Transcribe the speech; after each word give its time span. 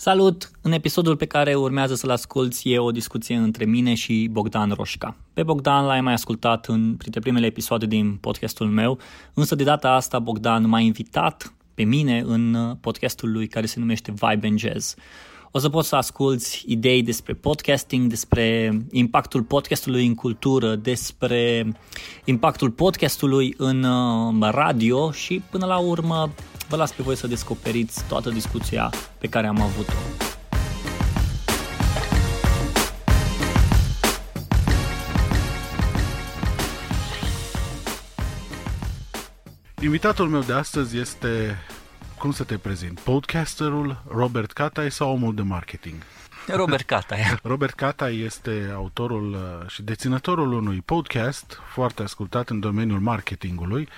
Salut! 0.00 0.50
În 0.62 0.72
episodul 0.72 1.16
pe 1.16 1.26
care 1.26 1.54
urmează 1.54 1.94
să-l 1.94 2.10
asculti 2.10 2.72
e 2.72 2.78
o 2.78 2.90
discuție 2.90 3.36
între 3.36 3.64
mine 3.64 3.94
și 3.94 4.28
Bogdan 4.30 4.70
Roșca. 4.70 5.16
Pe 5.32 5.42
Bogdan 5.42 5.84
l-ai 5.84 6.00
mai 6.00 6.12
ascultat 6.12 6.66
în 6.66 6.94
printre 6.96 7.20
primele 7.20 7.46
episoade 7.46 7.86
din 7.86 8.16
podcastul 8.16 8.66
meu, 8.66 8.98
însă 9.34 9.54
de 9.54 9.64
data 9.64 9.90
asta 9.90 10.18
Bogdan 10.18 10.68
m-a 10.68 10.80
invitat 10.80 11.52
pe 11.74 11.82
mine 11.82 12.22
în 12.26 12.76
podcastul 12.80 13.32
lui 13.32 13.46
care 13.46 13.66
se 13.66 13.78
numește 13.78 14.12
Vibe 14.12 14.46
and 14.46 14.58
Jazz. 14.58 14.94
O 15.50 15.58
să 15.58 15.68
poți 15.68 15.88
să 15.88 15.96
asculti 15.96 16.62
idei 16.66 17.02
despre 17.02 17.34
podcasting, 17.34 18.08
despre 18.08 18.78
impactul 18.90 19.42
podcastului 19.42 20.06
în 20.06 20.14
cultură, 20.14 20.74
despre 20.74 21.72
impactul 22.24 22.70
podcastului 22.70 23.54
în 23.56 23.82
uh, 23.82 24.48
radio 24.50 25.12
și 25.12 25.42
până 25.50 25.66
la 25.66 25.78
urmă 25.78 26.30
vă 26.68 26.76
las 26.76 26.92
pe 26.92 27.02
voi 27.02 27.16
să 27.16 27.26
descoperiți 27.26 28.04
toată 28.08 28.30
discuția 28.30 28.90
pe 29.18 29.26
care 29.26 29.46
am 29.46 29.60
avut-o. 29.60 29.92
Invitatul 39.82 40.28
meu 40.28 40.40
de 40.40 40.52
astăzi 40.52 40.98
este, 40.98 41.58
cum 42.18 42.32
să 42.32 42.44
te 42.44 42.58
prezint, 42.58 43.00
podcasterul 43.00 44.02
Robert 44.08 44.52
Catai 44.52 44.90
sau 44.90 45.10
omul 45.10 45.34
de 45.34 45.42
marketing? 45.42 45.94
Robert 46.46 46.86
Catai. 46.86 47.38
Robert 47.42 47.74
Catai 47.74 48.18
este 48.18 48.70
autorul 48.74 49.32
uh, 49.32 49.68
și 49.68 49.82
deținătorul 49.82 50.52
unui 50.52 50.82
podcast 50.84 51.60
foarte 51.72 52.02
ascultat 52.02 52.48
în 52.48 52.60
domeniul 52.60 53.00
marketingului, 53.00 53.88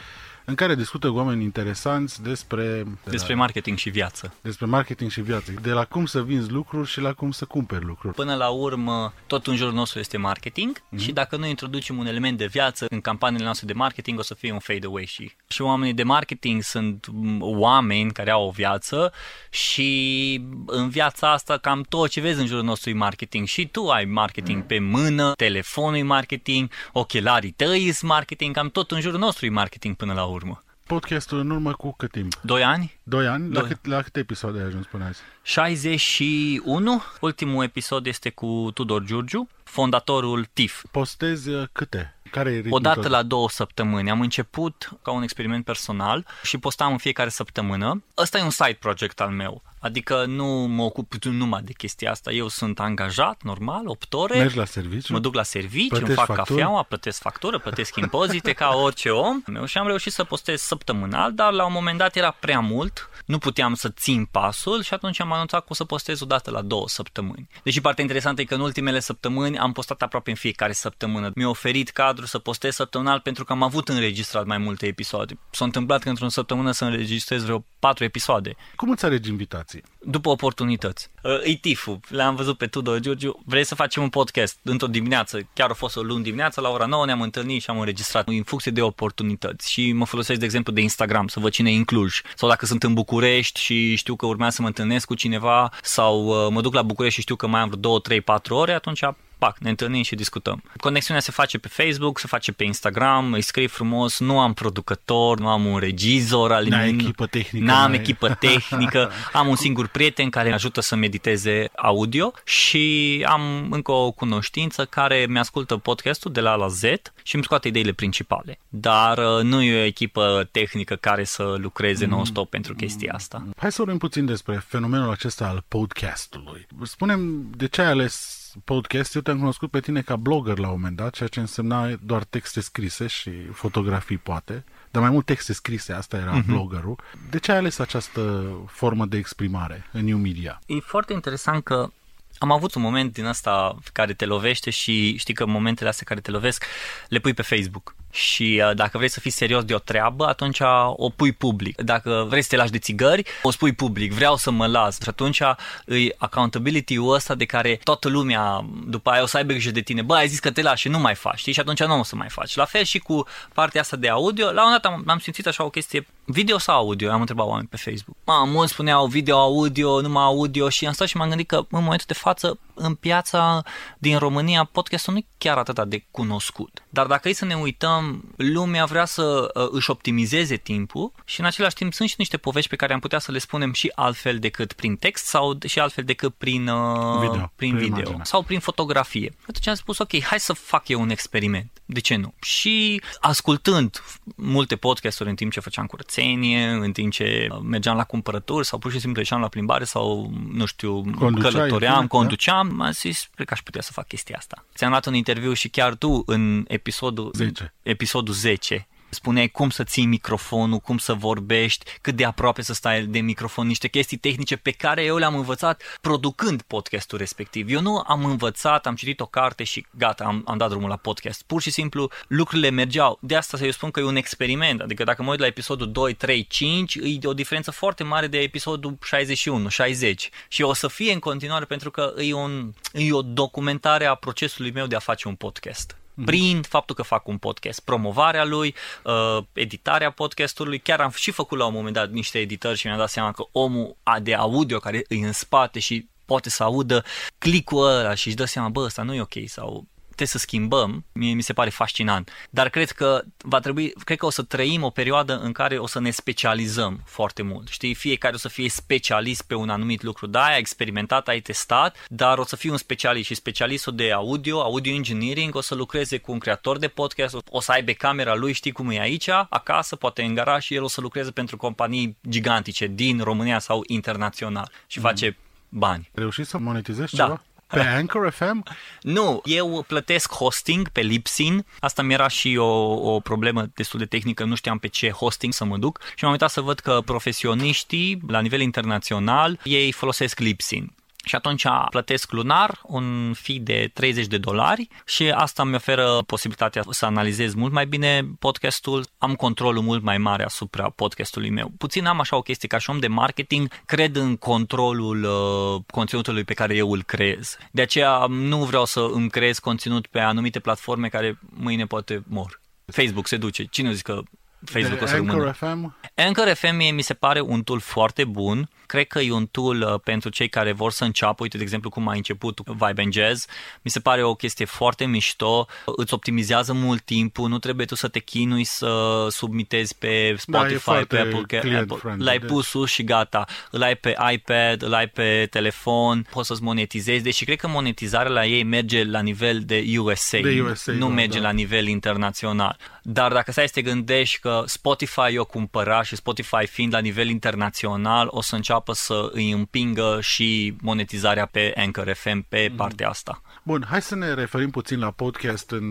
în 0.50 0.56
care 0.56 0.74
discută 0.74 1.10
cu 1.10 1.16
oameni 1.16 1.42
interesanți 1.42 2.22
despre... 2.22 2.64
De 3.04 3.10
despre 3.10 3.32
la, 3.32 3.38
marketing 3.38 3.78
și 3.78 3.90
viață. 3.90 4.34
Despre 4.40 4.66
marketing 4.66 5.10
și 5.10 5.20
viață. 5.20 5.52
De 5.62 5.70
la 5.70 5.84
cum 5.84 6.06
să 6.06 6.23
vinzi 6.23 6.50
lucruri 6.50 6.88
și 6.88 7.00
la 7.00 7.12
cum 7.12 7.30
să 7.30 7.45
cumperi 7.45 7.84
lucruri. 7.84 8.14
Până 8.14 8.34
la 8.34 8.48
urmă, 8.48 9.12
tot 9.26 9.46
în 9.46 9.57
jurul 9.57 9.73
nostru 9.73 9.98
este 9.98 10.16
marketing 10.16 10.79
mm-hmm. 10.79 10.98
și 10.98 11.12
dacă 11.12 11.37
noi 11.37 11.48
introducem 11.48 11.98
un 11.98 12.07
element 12.07 12.38
de 12.38 12.46
viață 12.46 12.87
în 12.90 13.01
campaniile 13.01 13.45
noastre 13.45 13.66
de 13.66 13.73
marketing, 13.73 14.18
o 14.18 14.23
să 14.23 14.34
fie 14.34 14.52
un 14.52 14.59
fade 14.59 14.87
away 14.87 15.04
și. 15.04 15.32
Și 15.48 15.62
oamenii 15.62 15.95
de 15.95 16.02
marketing 16.02 16.62
sunt 16.62 17.07
oameni 17.40 18.12
care 18.12 18.30
au 18.30 18.46
o 18.46 18.51
viață 18.51 19.12
și 19.51 20.40
în 20.66 20.88
viața 20.88 21.32
asta 21.32 21.57
cam 21.57 21.82
tot 21.88 22.10
ce 22.10 22.20
vezi 22.20 22.40
în 22.40 22.46
jurul 22.46 22.64
nostru 22.64 22.90
e 22.90 22.95
marketing. 22.95 23.46
Și 23.46 23.66
tu 23.66 23.88
ai 23.88 24.04
marketing 24.04 24.57
mm. 24.57 24.66
pe 24.66 24.79
mână, 24.79 25.32
telefonul 25.37 25.98
e 25.98 26.02
marketing, 26.02 26.70
ochelarii 26.92 27.51
tăi 27.51 27.92
sunt 27.92 28.10
marketing, 28.10 28.54
cam 28.54 28.68
tot 28.68 28.90
în 28.90 29.01
jurul 29.01 29.18
nostru 29.18 29.46
e 29.46 29.51
marketing 29.51 29.96
până 29.96 30.12
la 30.12 30.24
urmă 30.24 30.40
urmă. 30.41 30.63
Podcastul 30.87 31.38
în 31.38 31.51
urmă 31.51 31.73
cu 31.73 31.95
cât 31.96 32.10
timp? 32.10 32.35
Doi 32.43 32.65
ani. 32.65 32.99
Doi 33.02 33.27
ani? 33.27 33.51
Doi. 33.51 33.63
La, 33.63 33.69
cât, 33.69 33.87
la 33.87 34.02
câte 34.02 34.19
episoade 34.19 34.59
ai 34.59 34.65
ajuns 34.65 34.87
până 34.87 35.05
azi? 35.05 35.21
61. 35.43 37.02
Ultimul 37.21 37.65
episod 37.65 38.07
este 38.07 38.30
cu 38.30 38.71
Tudor 38.74 39.05
Giurgiu, 39.05 39.49
fondatorul 39.65 40.47
TIF. 40.52 40.85
Postezi 40.91 41.51
uh, 41.51 41.69
câte? 41.73 42.15
Care 42.30 42.51
e 42.51 42.63
o 42.71 42.79
dată 42.79 43.09
la 43.09 43.23
două 43.23 43.49
săptămâni. 43.49 44.10
Am 44.10 44.21
început 44.21 44.88
ca 45.02 45.10
un 45.10 45.23
experiment 45.23 45.65
personal 45.65 46.27
și 46.43 46.59
postam 46.59 46.93
în 46.93 46.99
fiecare 46.99 47.29
săptămână. 47.29 48.02
Ăsta 48.16 48.38
e 48.38 48.43
un 48.43 48.51
side 48.51 48.77
project 48.80 49.21
al 49.21 49.30
meu. 49.30 49.63
Adică 49.80 50.24
nu 50.24 50.46
mă 50.46 50.82
ocup 50.82 51.14
numai 51.24 51.62
de 51.62 51.73
chestia 51.73 52.10
asta. 52.10 52.32
Eu 52.32 52.48
sunt 52.48 52.80
angajat, 52.80 53.42
normal, 53.42 53.86
8 53.86 54.14
ore. 54.14 54.38
Mergi 54.38 54.56
la 54.56 54.64
serviciu? 54.64 55.12
Mă 55.12 55.18
duc 55.18 55.34
la 55.34 55.42
serviciu, 55.42 56.04
îmi 56.04 56.14
fac 56.14 56.26
factură? 56.26 56.59
cafeaua, 56.59 56.82
plătesc 56.82 57.20
factură, 57.20 57.59
plătesc 57.59 57.96
impozite 57.96 58.52
ca 58.52 58.68
orice 58.74 59.10
om. 59.10 59.42
Și 59.64 59.78
am 59.78 59.86
reușit 59.86 60.12
să 60.12 60.24
postez 60.24 60.60
săptămânal, 60.60 61.32
dar 61.32 61.52
la 61.52 61.64
un 61.66 61.73
moment 61.73 61.98
dat 61.98 62.16
era 62.16 62.30
prea 62.30 62.60
mult. 62.60 63.08
Nu 63.24 63.38
puteam 63.38 63.74
să 63.74 63.88
țin 63.88 64.25
pasul 64.25 64.82
și 64.82 64.94
atunci 64.94 65.20
am 65.20 65.32
anunțat 65.32 65.60
că 65.60 65.66
o 65.69 65.75
să 65.75 65.84
postez 65.84 66.20
o 66.20 66.26
dată 66.26 66.50
la 66.50 66.62
două 66.62 66.88
săptămâni. 66.88 67.48
Deși 67.62 67.81
partea 67.81 68.03
interesantă 68.03 68.41
e 68.41 68.44
că 68.44 68.54
în 68.54 68.60
ultimele 68.60 69.00
săptămâni 69.00 69.58
am 69.58 69.72
postat 69.72 70.03
aproape 70.03 70.31
în 70.31 70.36
fiecare 70.36 70.72
săptămână. 70.72 71.31
Mi-a 71.34 71.48
oferit 71.48 71.91
cadru 71.91 72.26
să 72.26 72.38
postez 72.38 72.75
săptămânal 72.75 73.20
pentru 73.20 73.44
că 73.44 73.52
am 73.52 73.62
avut 73.62 73.88
înregistrat 73.88 74.44
mai 74.46 74.58
multe 74.58 74.86
episoade. 74.86 75.38
S-a 75.50 75.64
întâmplat 75.64 76.02
că 76.02 76.08
într-o 76.08 76.28
săptămână 76.28 76.70
să 76.70 76.84
înregistrez 76.84 77.42
vreo 77.42 77.64
patru 77.78 78.04
episoade. 78.04 78.56
Cum 78.76 78.90
îți 78.90 79.04
alegi 79.04 79.30
invitații? 79.30 79.69
După 79.98 80.28
oportunități. 80.28 81.10
Uh, 81.22 81.41
e 81.44 81.54
tifu. 81.54 82.00
Le-am 82.08 82.34
văzut 82.34 82.56
pe 82.56 82.66
Tudor 82.66 83.00
Giurgiu. 83.00 83.42
Vrei 83.44 83.64
să 83.64 83.75
facem 83.75 84.03
un 84.03 84.08
podcast 84.08 84.58
într-o 84.62 84.86
dimineață? 84.86 85.48
Chiar 85.53 85.70
a 85.70 85.75
fost 85.75 85.97
o 85.97 86.03
luni 86.03 86.22
dimineață, 86.22 86.60
la 86.60 86.69
ora 86.69 86.86
9 86.86 87.06
ne-am 87.06 87.20
întâlnit 87.20 87.62
și 87.62 87.70
am 87.70 87.78
înregistrat 87.78 88.28
în 88.28 88.42
funcție 88.42 88.72
de 88.72 88.82
oportunități. 88.82 89.70
Și 89.70 89.92
mă 89.92 90.04
folosesc 90.04 90.38
de 90.38 90.44
exemplu 90.44 90.72
de 90.72 90.81
Instagram, 90.81 91.26
să 91.28 91.41
văd 91.41 91.53
cine 91.53 91.70
e 91.70 91.76
în 91.76 91.84
Cluj. 91.84 92.20
Sau 92.36 92.48
dacă 92.48 92.66
sunt 92.66 92.82
în 92.82 92.94
București 92.94 93.60
și 93.60 93.94
știu 93.94 94.16
că 94.16 94.26
urmează 94.26 94.54
să 94.54 94.62
mă 94.62 94.69
întâlnesc 94.69 95.06
cu 95.06 95.14
cineva 95.14 95.72
sau 95.82 96.26
uh, 96.26 96.52
mă 96.52 96.60
duc 96.60 96.75
la 96.75 96.82
București 96.82 97.14
și 97.16 97.22
știu 97.22 97.37
că 97.37 97.47
mai 97.47 97.60
am 97.60 97.69
vreo 97.69 97.81
2, 97.81 98.00
3, 98.00 98.20
4 98.20 98.54
ore, 98.54 98.72
atunci 98.72 99.02
pac, 99.40 99.58
ne 99.58 99.68
întâlnim 99.68 100.02
și 100.02 100.14
discutăm. 100.14 100.62
Conexiunea 100.76 101.22
se 101.22 101.30
face 101.30 101.58
pe 101.58 101.68
Facebook, 101.68 102.18
se 102.18 102.26
face 102.26 102.52
pe 102.52 102.64
Instagram, 102.64 103.32
îi 103.32 103.42
scrii 103.42 103.66
frumos, 103.66 104.18
nu 104.18 104.40
am 104.40 104.52
producător, 104.52 105.38
nu 105.38 105.48
am 105.48 105.64
un 105.66 105.78
regizor, 105.78 106.52
al 106.52 106.64
N-ai 106.64 106.88
echipă 106.88 107.26
tehnică. 107.26 107.64
N-am 107.64 107.92
echipă 107.92 108.28
tehnică, 108.28 109.10
am 109.40 109.48
un 109.48 109.56
singur 109.56 109.86
prieten 109.86 110.30
care 110.30 110.52
ajută 110.52 110.80
să 110.80 110.96
mediteze 110.96 111.70
audio 111.76 112.32
și 112.44 113.24
am 113.28 113.68
încă 113.70 113.92
o 113.92 114.10
cunoștință 114.10 114.84
care 114.84 115.26
mi-ascultă 115.28 115.76
podcastul 115.76 116.32
de 116.32 116.40
la 116.40 116.50
A 116.50 116.54
la 116.54 116.68
Z 116.68 116.82
și 117.22 117.34
îmi 117.34 117.44
scoate 117.44 117.68
ideile 117.68 117.92
principale. 117.92 118.58
Dar 118.68 119.18
uh, 119.18 119.42
nu 119.42 119.62
e 119.62 119.80
o 119.80 119.84
echipă 119.84 120.48
tehnică 120.50 120.94
care 120.94 121.24
să 121.24 121.56
lucreze 121.58 122.04
mm. 122.04 122.10
non-stop 122.10 122.50
pentru 122.50 122.74
chestia 122.74 123.12
asta. 123.14 123.44
Hai 123.56 123.72
să 123.72 123.76
vorbim 123.78 123.98
puțin 123.98 124.26
despre 124.26 124.62
fenomenul 124.66 125.10
acesta 125.10 125.46
al 125.46 125.64
podcastului. 125.68 126.66
Spunem 126.82 127.50
de 127.56 127.66
ce 127.66 127.80
ai 127.82 127.90
ales 127.90 128.39
podcast, 128.65 129.15
eu 129.15 129.21
te-am 129.21 129.38
cunoscut 129.38 129.71
pe 129.71 129.81
tine 129.81 130.03
ca 130.03 130.16
blogger 130.16 130.59
la 130.59 130.66
un 130.66 130.72
moment 130.72 130.97
dat, 130.97 131.15
ceea 131.15 131.28
ce 131.28 131.41
însemna 131.41 131.88
doar 132.03 132.25
texte 132.25 132.61
scrise 132.61 133.06
și 133.06 133.31
fotografii 133.53 134.19
poate, 134.19 134.65
dar 134.91 135.03
mai 135.03 135.11
mult 135.11 135.27
texte 135.27 135.53
scrise, 135.53 135.93
asta 135.93 136.16
era 136.16 136.41
uh-huh. 136.41 136.47
bloggerul. 136.47 136.97
De 137.31 137.38
ce 137.38 137.53
ai 137.53 137.59
ales 137.59 137.78
această 137.78 138.53
formă 138.66 139.06
de 139.06 139.16
exprimare 139.16 139.87
în 139.93 140.05
new 140.05 140.19
media? 140.19 140.61
E 140.66 140.78
foarte 140.78 141.12
interesant 141.12 141.65
că 141.65 141.91
am 142.38 142.50
avut 142.50 142.75
un 142.75 142.83
moment 142.83 143.12
din 143.12 143.25
asta 143.25 143.78
care 143.93 144.12
te 144.12 144.25
lovește 144.25 144.71
și 144.71 145.17
știi 145.17 145.34
că 145.34 145.47
momentele 145.47 145.88
astea 145.88 146.06
care 146.09 146.21
te 146.21 146.31
lovesc 146.31 146.65
le 147.09 147.19
pui 147.19 147.34
pe 147.34 147.43
Facebook. 147.43 147.94
Și 148.10 148.62
uh, 148.65 148.75
dacă 148.75 148.97
vrei 148.97 149.10
să 149.10 149.21
fii 149.21 149.31
serios 149.31 149.65
de 149.65 149.75
o 149.75 149.78
treabă, 149.78 150.26
atunci 150.26 150.60
o 150.87 151.09
pui 151.09 151.32
public. 151.32 151.81
Dacă 151.81 152.26
vrei 152.28 152.43
să 152.43 152.48
te 152.48 152.56
lași 152.56 152.71
de 152.71 152.78
țigări, 152.78 153.25
o 153.43 153.50
spui 153.50 153.72
public. 153.72 154.12
Vreau 154.12 154.37
să 154.37 154.50
mă 154.50 154.66
las. 154.66 155.00
Și 155.03 155.09
atunci 155.09 155.43
îi 155.84 156.12
accountability-ul 156.16 157.15
ăsta 157.15 157.34
de 157.34 157.44
care 157.44 157.81
toată 157.84 158.09
lumea 158.09 158.65
după 158.87 159.10
aia 159.10 159.22
o 159.22 159.26
să 159.26 159.37
aibă 159.37 159.53
grijă 159.53 159.70
de 159.70 159.81
tine. 159.81 160.03
Bă, 160.03 160.15
ai 160.15 160.28
zis 160.28 160.38
că 160.38 160.50
te 160.50 160.62
lași 160.62 160.81
și 160.81 160.88
nu 160.88 160.99
mai 160.99 161.15
faci, 161.15 161.38
știi? 161.38 161.53
Și 161.53 161.60
atunci 161.60 161.82
nu 161.82 161.99
o 161.99 162.03
să 162.03 162.16
mai 162.16 162.28
faci. 162.28 162.54
La 162.54 162.65
fel 162.65 162.84
și 162.84 162.99
cu 162.99 163.26
partea 163.54 163.81
asta 163.81 163.97
de 163.97 164.09
audio. 164.09 164.50
La 164.50 164.65
un 164.65 164.70
dat 164.70 164.84
am, 164.84 165.04
am 165.06 165.19
simțit 165.19 165.47
așa 165.47 165.65
o 165.65 165.70
chestie 165.70 166.06
video 166.25 166.59
sau 166.59 166.76
audio? 166.76 167.10
Am 167.10 167.20
întrebat 167.20 167.47
oameni 167.47 167.69
pe 167.69 167.76
Facebook. 167.76 168.16
Ma, 168.25 168.44
mulți 168.44 168.72
spuneau 168.72 169.06
video, 169.06 169.37
audio, 169.37 170.00
numai 170.00 170.22
audio 170.22 170.69
și 170.69 170.87
am 170.87 170.93
stat 170.93 171.09
și 171.09 171.16
m-am 171.16 171.28
gândit 171.28 171.49
că 171.49 171.56
în 171.56 171.82
momentul 171.82 172.06
de 172.06 172.15
față 172.15 172.59
în 172.80 172.94
piața 172.94 173.62
din 173.98 174.18
România 174.18 174.64
podcastul 174.64 175.12
nu 175.12 175.18
e 175.18 175.24
chiar 175.38 175.56
atât 175.56 175.84
de 175.84 176.06
cunoscut. 176.10 176.82
Dar 176.88 177.06
dacă 177.06 177.28
e 177.28 177.32
să 177.32 177.44
ne 177.44 177.54
uităm, 177.54 178.32
lumea 178.36 178.84
vrea 178.84 179.04
să 179.04 179.50
uh, 179.54 179.68
își 179.70 179.91
optimizeze 179.91 180.56
timpul 180.56 181.12
și 181.24 181.40
în 181.40 181.46
același 181.46 181.74
timp 181.74 181.92
sunt 181.92 182.08
și 182.08 182.14
niște 182.19 182.36
povești 182.36 182.70
pe 182.70 182.76
care 182.76 182.92
am 182.92 183.00
putea 183.00 183.19
să 183.19 183.32
le 183.32 183.38
spunem 183.38 183.72
și 183.72 183.92
altfel 183.94 184.38
decât 184.38 184.72
prin 184.72 184.96
text 184.96 185.24
sau 185.24 185.58
și 185.66 185.80
altfel 185.80 186.04
decât 186.04 186.34
prin, 186.34 186.69
uh, 186.69 187.20
video, 187.20 187.52
prin 187.56 187.76
video 187.76 188.20
sau 188.22 188.42
prin 188.42 188.60
fotografie. 188.60 189.34
Atunci 189.48 189.66
am 189.66 189.74
spus, 189.74 189.98
ok, 189.98 190.22
hai 190.22 190.40
să 190.40 190.52
fac 190.52 190.88
eu 190.88 191.00
un 191.00 191.10
experiment. 191.10 191.70
De 191.84 192.00
ce 192.00 192.16
nu? 192.16 192.34
Și 192.42 193.02
ascultând 193.20 194.02
multe 194.36 194.76
podcasturi 194.76 195.28
în 195.28 195.34
timp 195.34 195.52
ce 195.52 195.60
făceam 195.60 195.86
curățenie, 195.86 196.69
în 196.69 196.92
timp 196.92 197.12
ce 197.12 197.48
mergeam 197.62 197.96
la 197.96 198.04
cumpărături 198.04 198.66
sau 198.66 198.78
pur 198.78 198.92
și 198.92 199.00
simplu 199.00 199.20
ieșeam 199.20 199.40
la 199.40 199.48
plimbare 199.48 199.84
sau, 199.84 200.32
nu 200.52 200.64
știu, 200.64 201.02
Conduceai, 201.19 201.52
călătoream, 201.52 202.06
conduceam, 202.06 202.69
da? 202.69 202.69
M-am 202.72 202.90
zis, 202.90 203.28
cred 203.34 203.46
că 203.46 203.55
aș 203.55 203.62
putea 203.62 203.81
să 203.81 203.93
fac 203.93 204.06
chestia 204.06 204.37
asta. 204.38 204.64
Ți-am 204.75 204.90
luat 204.90 205.06
un 205.06 205.14
interviu 205.14 205.52
și 205.52 205.69
chiar 205.69 205.94
tu 205.94 206.22
în 206.26 206.64
episodul 206.69 207.31
10, 207.34 207.75
episodul 207.82 208.34
10 208.34 208.88
spuneai 209.10 209.48
cum 209.48 209.70
să 209.70 209.84
ții 209.84 210.06
microfonul, 210.06 210.78
cum 210.78 210.98
să 210.98 211.14
vorbești, 211.14 211.84
cât 212.00 212.16
de 212.16 212.24
aproape 212.24 212.62
să 212.62 212.74
stai 212.74 213.04
de 213.04 213.20
microfon, 213.20 213.66
niște 213.66 213.88
chestii 213.88 214.16
tehnice 214.16 214.56
pe 214.56 214.70
care 214.70 215.04
eu 215.04 215.16
le-am 215.16 215.34
învățat 215.34 215.82
producând 216.00 216.62
podcastul 216.62 217.18
respectiv. 217.18 217.70
Eu 217.70 217.80
nu 217.80 218.02
am 218.06 218.24
învățat, 218.24 218.86
am 218.86 218.94
citit 218.94 219.20
o 219.20 219.26
carte 219.26 219.64
și 219.64 219.86
gata, 219.90 220.24
am, 220.24 220.42
am 220.46 220.56
dat 220.56 220.68
drumul 220.68 220.88
la 220.88 220.96
podcast. 220.96 221.42
Pur 221.42 221.62
și 221.62 221.70
simplu 221.70 222.10
lucrurile 222.26 222.70
mergeau. 222.70 223.18
De 223.22 223.36
asta 223.36 223.56
să 223.56 223.64
eu 223.64 223.70
spun 223.70 223.90
că 223.90 224.00
e 224.00 224.02
un 224.02 224.16
experiment. 224.16 224.80
Adică 224.80 225.04
dacă 225.04 225.22
mă 225.22 225.30
uit 225.30 225.40
la 225.40 225.46
episodul 225.46 225.92
2, 225.92 226.14
3, 226.14 226.46
5, 226.46 226.94
e 226.94 227.18
o 227.22 227.34
diferență 227.34 227.70
foarte 227.70 228.04
mare 228.04 228.26
de 228.26 228.38
episodul 228.38 228.98
61, 229.02 229.68
60. 229.68 230.30
Și 230.48 230.62
o 230.62 230.72
să 230.72 230.88
fie 230.88 231.12
în 231.12 231.18
continuare 231.18 231.64
pentru 231.64 231.90
că 231.90 232.14
e, 232.18 232.32
un, 232.32 232.72
e 232.92 233.12
o 233.12 233.22
documentare 233.22 234.04
a 234.04 234.14
procesului 234.14 234.72
meu 234.72 234.86
de 234.86 234.96
a 234.96 234.98
face 234.98 235.28
un 235.28 235.34
podcast. 235.34 236.00
Prin 236.24 236.62
faptul 236.62 236.94
că 236.94 237.02
fac 237.02 237.28
un 237.28 237.38
podcast, 237.38 237.80
promovarea 237.80 238.44
lui, 238.44 238.74
uh, 239.04 239.44
editarea 239.52 240.10
podcastului. 240.10 240.78
Chiar 240.78 241.00
am 241.00 241.10
și 241.10 241.30
făcut 241.30 241.58
la 241.58 241.66
un 241.66 241.72
moment 241.72 241.94
dat 241.94 242.10
niște 242.10 242.38
editări 242.38 242.78
și 242.78 242.86
mi-am 242.86 242.98
dat 242.98 243.10
seama 243.10 243.32
că 243.32 243.44
omul 243.52 243.96
de 244.22 244.34
audio 244.34 244.78
care 244.78 245.04
îi 245.08 245.20
în 245.20 245.32
spate 245.32 245.78
și 245.78 246.08
poate 246.24 246.50
să 246.50 246.62
audă 246.62 247.04
clicul 247.38 247.86
ăla 247.86 248.14
și 248.14 248.26
își 248.26 248.36
dă 248.36 248.44
seama, 248.44 248.68
bă, 248.68 248.80
ăsta 248.80 249.02
nu 249.02 249.14
e 249.14 249.20
ok 249.20 249.34
sau 249.46 249.86
să 250.26 250.38
schimbăm, 250.38 251.05
mie 251.12 251.34
mi 251.34 251.43
se 251.43 251.52
pare 251.52 251.70
fascinant. 251.70 252.31
Dar 252.50 252.69
cred 252.69 252.90
că 252.90 253.22
va 253.38 253.61
trebui, 253.61 253.93
cred 254.05 254.19
că 254.19 254.26
o 254.26 254.31
să 254.31 254.43
trăim 254.43 254.82
o 254.82 254.90
perioadă 254.90 255.38
în 255.38 255.52
care 255.52 255.78
o 255.78 255.87
să 255.87 256.00
ne 256.00 256.11
specializăm 256.11 257.00
foarte 257.05 257.43
mult. 257.43 257.69
Știi, 257.69 257.94
fiecare 257.94 258.34
o 258.34 258.38
să 258.38 258.49
fie 258.49 258.69
specialist 258.69 259.43
pe 259.43 259.55
un 259.55 259.69
anumit 259.69 260.02
lucru. 260.02 260.26
Da, 260.26 260.44
ai 260.44 260.58
experimentat, 260.58 261.28
ai 261.28 261.40
testat, 261.40 261.96
dar 262.08 262.38
o 262.38 262.44
să 262.44 262.56
fii 262.56 262.70
un 262.70 262.76
specialist 262.76 263.26
și 263.26 263.34
specialistul 263.34 263.94
de 263.94 264.12
audio, 264.12 264.62
audio 264.62 264.93
engineering, 264.93 265.55
o 265.55 265.61
să 265.61 265.75
lucreze 265.75 266.19
cu 266.19 266.32
un 266.32 266.38
creator 266.38 266.78
de 266.78 266.88
podcast, 266.88 267.37
o 267.50 267.61
să 267.61 267.72
aibă 267.72 267.93
camera 267.93 268.34
lui, 268.34 268.52
știi 268.52 268.72
cum 268.72 268.90
e 268.90 269.00
aici, 269.00 269.28
acasă, 269.28 269.96
poate 269.96 270.22
în 270.22 270.34
garaj 270.34 270.64
și 270.64 270.75
el 270.75 270.82
o 270.82 270.88
să 270.88 271.00
lucreze 271.00 271.31
pentru 271.31 271.56
companii 271.56 272.17
gigantice 272.28 272.87
din 272.87 273.20
România 273.20 273.58
sau 273.58 273.82
internațional 273.87 274.70
și 274.87 274.99
mm. 274.99 275.05
face 275.05 275.37
bani. 275.69 276.11
Reușiți 276.14 276.49
să 276.49 276.58
monetizezi 276.58 277.17
da. 277.17 277.25
ceva? 277.25 277.43
Pe 277.75 277.81
Anchor 277.81 278.31
FM? 278.31 278.62
Nu, 279.00 279.40
eu 279.44 279.84
plătesc 279.87 280.32
hosting 280.32 280.88
pe 280.88 281.00
Lipsin. 281.00 281.67
Asta 281.81 282.02
mi 282.02 282.12
era 282.12 282.28
și 282.28 282.56
o, 282.56 282.93
o 283.14 283.20
problemă 283.20 283.67
destul 283.75 283.99
de 283.99 284.05
tehnică, 284.05 284.44
nu 284.44 284.55
știam 284.55 284.78
pe 284.78 284.87
ce 284.87 285.11
hosting 285.11 285.52
să 285.52 285.64
mă 285.64 285.76
duc 285.76 286.00
și 286.14 286.25
m-am 286.25 286.32
uitat 286.32 286.50
să 286.50 286.61
văd 286.61 286.78
că 286.78 287.00
profesioniștii 287.05 288.20
la 288.28 288.40
nivel 288.40 288.61
internațional 288.61 289.61
ei 289.64 289.93
folosesc 289.93 290.38
Lipsin 290.38 290.93
și 291.25 291.34
atunci 291.34 291.67
plătesc 291.90 292.32
lunar 292.32 292.81
un 292.82 293.32
fee 293.32 293.58
de 293.58 293.90
30 293.94 294.26
de 294.26 294.38
dolari 294.38 294.88
și 295.06 295.31
asta 295.31 295.64
mi 295.64 295.75
oferă 295.75 296.22
posibilitatea 296.26 296.82
să 296.90 297.05
analizez 297.06 297.55
mult 297.55 297.72
mai 297.72 297.87
bine 297.87 298.28
podcastul, 298.38 299.06
am 299.19 299.34
controlul 299.34 299.82
mult 299.82 300.02
mai 300.02 300.19
mare 300.19 300.44
asupra 300.44 300.90
podcastului 300.90 301.50
meu. 301.50 301.72
Puțin 301.78 302.06
am 302.06 302.20
așa 302.20 302.37
o 302.37 302.43
chestie 302.43 302.69
ca 302.69 302.78
și 302.78 302.90
om 302.90 302.99
de 302.99 303.06
marketing, 303.06 303.69
cred 303.87 304.17
în 304.17 304.37
controlul 304.37 305.22
uh, 305.25 305.82
conținutului 305.93 306.44
pe 306.44 306.55
care 306.55 306.75
eu 306.75 306.93
îl 306.93 307.02
creez. 307.02 307.56
De 307.70 307.82
aceea 307.82 308.26
nu 308.28 308.64
vreau 308.64 308.84
să 308.84 309.00
îmi 309.12 309.31
creez 309.31 309.58
conținut 309.58 310.06
pe 310.06 310.19
anumite 310.19 310.61
platforme 310.61 311.08
care 311.08 311.38
mâine 311.40 311.84
poate 311.84 312.22
mor. 312.26 312.61
Facebook 312.87 313.26
se 313.26 313.37
duce. 313.37 313.64
Cine 313.64 313.93
zice 313.93 314.12
că 314.12 314.20
Facebook 314.64 314.99
de 314.99 315.05
o 315.05 315.06
să 315.06 315.14
Anchor 315.14 315.34
rămână? 315.34 315.52
FM? 315.52 315.96
Anchor 316.14 316.55
FM 316.55 316.76
mie 316.76 316.90
mi 316.90 317.02
se 317.02 317.14
pare 317.14 317.40
un 317.40 317.62
tool 317.62 317.81
foarte 317.81 318.25
bun 318.25 318.69
cred 318.90 319.06
că 319.06 319.19
e 319.19 319.32
un 319.32 319.46
tool 319.46 319.81
uh, 319.82 320.00
pentru 320.04 320.28
cei 320.28 320.48
care 320.48 320.72
vor 320.72 320.92
să 320.92 321.04
înceapă, 321.04 321.42
uite 321.42 321.56
de 321.56 321.62
exemplu 321.62 321.90
cum 321.90 322.08
ai 322.08 322.16
început 322.16 322.60
Vibe 322.66 323.02
and 323.02 323.12
Jazz, 323.12 323.46
mi 323.82 323.90
se 323.90 324.00
pare 324.00 324.22
o 324.22 324.34
chestie 324.34 324.64
foarte 324.64 325.04
mișto, 325.04 325.66
îți 325.96 326.14
optimizează 326.14 326.72
mult 326.72 327.02
timpul, 327.02 327.48
nu 327.48 327.58
trebuie 327.58 327.87
tu 327.87 327.94
să 327.94 328.08
te 328.08 328.19
chinui 328.19 328.64
să 328.64 329.26
submitezi 329.31 329.98
pe 329.98 330.34
Spotify, 330.37 330.90
da, 330.90 331.04
pe 331.08 331.19
Apple, 331.19 331.58
Apple. 331.76 332.14
l-ai 332.19 332.38
deci- 332.38 332.48
pus 332.48 332.66
sus 332.66 332.90
și 332.90 333.04
gata, 333.04 333.44
îl 333.70 333.82
ai 333.82 333.96
pe 333.96 334.16
iPad, 334.32 334.82
îl 334.82 334.94
ai 334.94 335.08
pe 335.08 335.46
telefon, 335.50 336.26
poți 336.31 336.46
să-ți 336.46 336.62
monetizezi, 336.62 337.22
deși 337.22 337.44
cred 337.44 337.58
că 337.58 337.69
monetizarea 337.69 338.32
la 338.32 338.46
ei 338.46 338.62
merge 338.62 339.04
la 339.04 339.20
nivel 339.20 339.60
de 339.60 339.84
USA, 339.98 340.38
de 340.43 340.60
USA 340.60 340.93
nu 340.93 341.08
da, 341.08 341.14
merge 341.14 341.38
da. 341.38 341.44
la 341.44 341.52
nivel 341.52 341.86
internațional. 341.86 342.76
Dar 343.02 343.32
dacă 343.32 343.52
stai 343.52 343.66
să 343.66 343.72
te 343.75 343.82
gândești 343.82 344.38
că 344.38 344.62
Spotify 344.66 345.38
o 345.38 345.44
cumpăraș 345.44 346.06
și 346.06 346.16
Spotify 346.16 346.66
fiind 346.66 346.93
la 346.93 346.98
nivel 346.98 347.28
internațional, 347.28 348.28
o 348.31 348.43
să 348.43 348.54
înceapă 348.54 348.80
să 348.93 349.29
îi 349.32 349.50
împingă 349.50 350.19
și 350.21 350.77
monetizarea 350.81 351.47
pe 351.47 351.73
Anchor 351.77 352.12
FM 352.12 352.47
pe 352.49 352.67
mm. 352.71 352.77
partea 352.77 353.09
asta. 353.09 353.43
Bun, 353.62 353.85
hai 353.88 354.03
să 354.03 354.17
ne 354.17 354.35
referim 354.35 354.71
puțin 354.71 354.99
la 354.99 355.11
podcast 355.11 355.71
în 355.71 355.85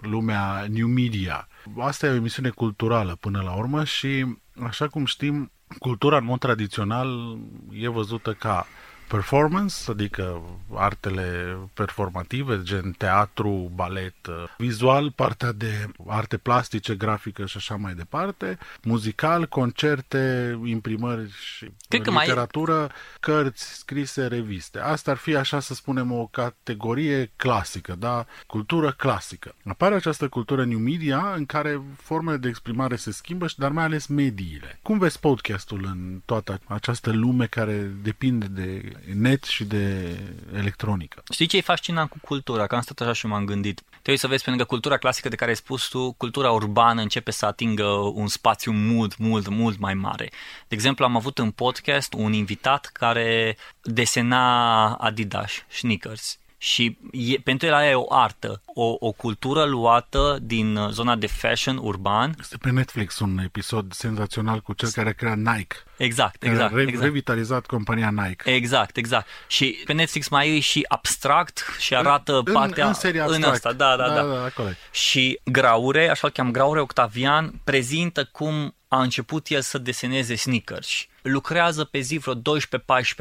lumea 0.00 0.66
new 0.70 0.88
media. 0.88 1.48
Asta 1.78 2.06
e 2.06 2.10
o 2.10 2.14
emisiune 2.14 2.48
culturală 2.48 3.16
până 3.20 3.42
la 3.42 3.52
urmă 3.52 3.84
și, 3.84 4.36
așa 4.62 4.88
cum 4.88 5.04
știm, 5.04 5.52
cultura 5.78 6.16
în 6.16 6.24
mod 6.24 6.38
tradițional 6.38 7.38
e 7.70 7.88
văzută 7.88 8.32
ca 8.32 8.66
performance, 9.12 9.74
adică 9.90 10.42
artele 10.74 11.56
performative, 11.74 12.60
gen 12.62 12.94
teatru, 12.98 13.70
balet, 13.74 14.14
vizual, 14.58 15.10
partea 15.10 15.52
de 15.52 15.86
arte 16.06 16.36
plastice, 16.36 16.94
grafică 16.94 17.46
și 17.46 17.56
așa 17.56 17.76
mai 17.76 17.94
departe, 17.94 18.58
muzical, 18.82 19.46
concerte, 19.46 20.58
imprimări 20.64 21.30
și 21.30 21.70
Cred 21.88 22.02
că 22.02 22.10
literatură, 22.10 22.76
mai... 22.76 22.90
cărți 23.20 23.74
scrise, 23.74 24.26
reviste. 24.26 24.78
Asta 24.78 25.10
ar 25.10 25.16
fi, 25.16 25.36
așa 25.36 25.60
să 25.60 25.74
spunem, 25.74 26.12
o 26.12 26.26
categorie 26.26 27.30
clasică, 27.36 27.94
da? 27.98 28.26
Cultură 28.46 28.92
clasică. 28.92 29.54
Apare 29.64 29.94
această 29.94 30.28
cultură 30.28 30.64
new 30.64 30.78
media 30.78 31.32
în 31.36 31.46
care 31.46 31.82
formele 31.96 32.36
de 32.36 32.48
exprimare 32.48 32.96
se 32.96 33.12
schimbă, 33.12 33.46
dar 33.56 33.70
mai 33.70 33.84
ales 33.84 34.06
mediile. 34.06 34.78
Cum 34.82 34.98
vezi 34.98 35.20
podcastul 35.20 35.84
în 35.84 36.20
toată 36.24 36.60
această 36.66 37.10
lume 37.12 37.46
care 37.46 37.90
depinde 38.02 38.46
de 38.46 38.92
net 39.14 39.44
și 39.44 39.64
de 39.64 40.16
electronică. 40.54 41.22
Știi 41.32 41.46
ce 41.46 41.56
e 41.56 41.60
fascinant 41.60 42.10
cu 42.10 42.18
cultura? 42.20 42.66
Că 42.66 42.74
am 42.74 42.80
stat 42.80 43.00
așa 43.00 43.12
și 43.12 43.26
m-am 43.26 43.44
gândit. 43.44 43.82
Trebuie 43.90 44.16
să 44.16 44.26
vezi, 44.26 44.44
pentru 44.44 44.62
că 44.62 44.68
cultura 44.68 44.96
clasică 44.96 45.28
de 45.28 45.36
care 45.36 45.50
ai 45.50 45.56
spus 45.56 45.88
tu, 45.88 46.12
cultura 46.12 46.50
urbană 46.50 47.00
începe 47.00 47.30
să 47.30 47.46
atingă 47.46 47.84
un 48.14 48.26
spațiu 48.26 48.72
mult, 48.72 49.18
mult, 49.18 49.48
mult 49.48 49.78
mai 49.78 49.94
mare. 49.94 50.30
De 50.68 50.74
exemplu, 50.74 51.04
am 51.04 51.16
avut 51.16 51.38
în 51.38 51.50
podcast 51.50 52.12
un 52.12 52.32
invitat 52.32 52.90
care 52.92 53.56
desena 53.82 54.94
Adidas, 54.94 55.52
sneakers 55.68 56.38
și 56.62 56.98
e, 57.12 57.34
pentru 57.44 57.66
el 57.66 57.74
aia 57.74 57.90
e 57.90 57.94
o 57.94 58.14
artă, 58.14 58.62
o, 58.66 58.96
o 58.98 59.12
cultură 59.12 59.64
luată 59.64 60.38
din 60.42 60.76
uh, 60.76 60.90
zona 60.90 61.16
de 61.16 61.26
fashion 61.26 61.76
urban. 61.76 62.34
Este 62.40 62.56
pe 62.56 62.70
Netflix 62.70 63.18
un 63.18 63.38
episod 63.38 63.92
senzațional 63.92 64.60
cu 64.60 64.72
cel 64.72 64.88
care 64.88 65.08
a 65.08 65.12
creat 65.12 65.36
Nike. 65.36 65.76
Exact, 65.96 66.42
exact. 66.42 66.70
Care 66.70 66.74
a 66.74 66.76
re- 66.76 66.82
exact. 66.82 67.02
revitalizat 67.04 67.66
compania 67.66 68.10
Nike. 68.10 68.50
Exact, 68.50 68.96
exact. 68.96 69.26
Și 69.46 69.82
pe 69.84 69.92
Netflix 69.92 70.28
mai 70.28 70.56
e 70.56 70.60
și 70.60 70.84
abstract 70.88 71.76
și 71.78 71.94
arată 71.94 72.42
în, 72.44 72.52
partea 72.52 72.86
în, 72.86 72.94
seria 72.94 73.24
în 73.24 73.32
abstract. 73.32 73.54
asta, 73.54 73.72
da, 73.72 73.96
da, 73.96 74.08
da. 74.08 74.22
da, 74.22 74.50
da 74.56 74.70
și 74.90 75.40
Graure, 75.44 76.08
așa 76.08 76.26
îl 76.26 76.32
cheam 76.32 76.50
Graure 76.50 76.80
Octavian, 76.80 77.60
prezintă 77.64 78.24
cum 78.24 78.74
a 78.88 79.02
început 79.02 79.48
el 79.48 79.60
să 79.60 79.78
deseneze 79.78 80.34
sneakers. 80.34 81.06
Lucrează 81.22 81.84
pe 81.84 82.00
zi 82.00 82.18
vreo 82.18 82.34
12-14 82.34 82.40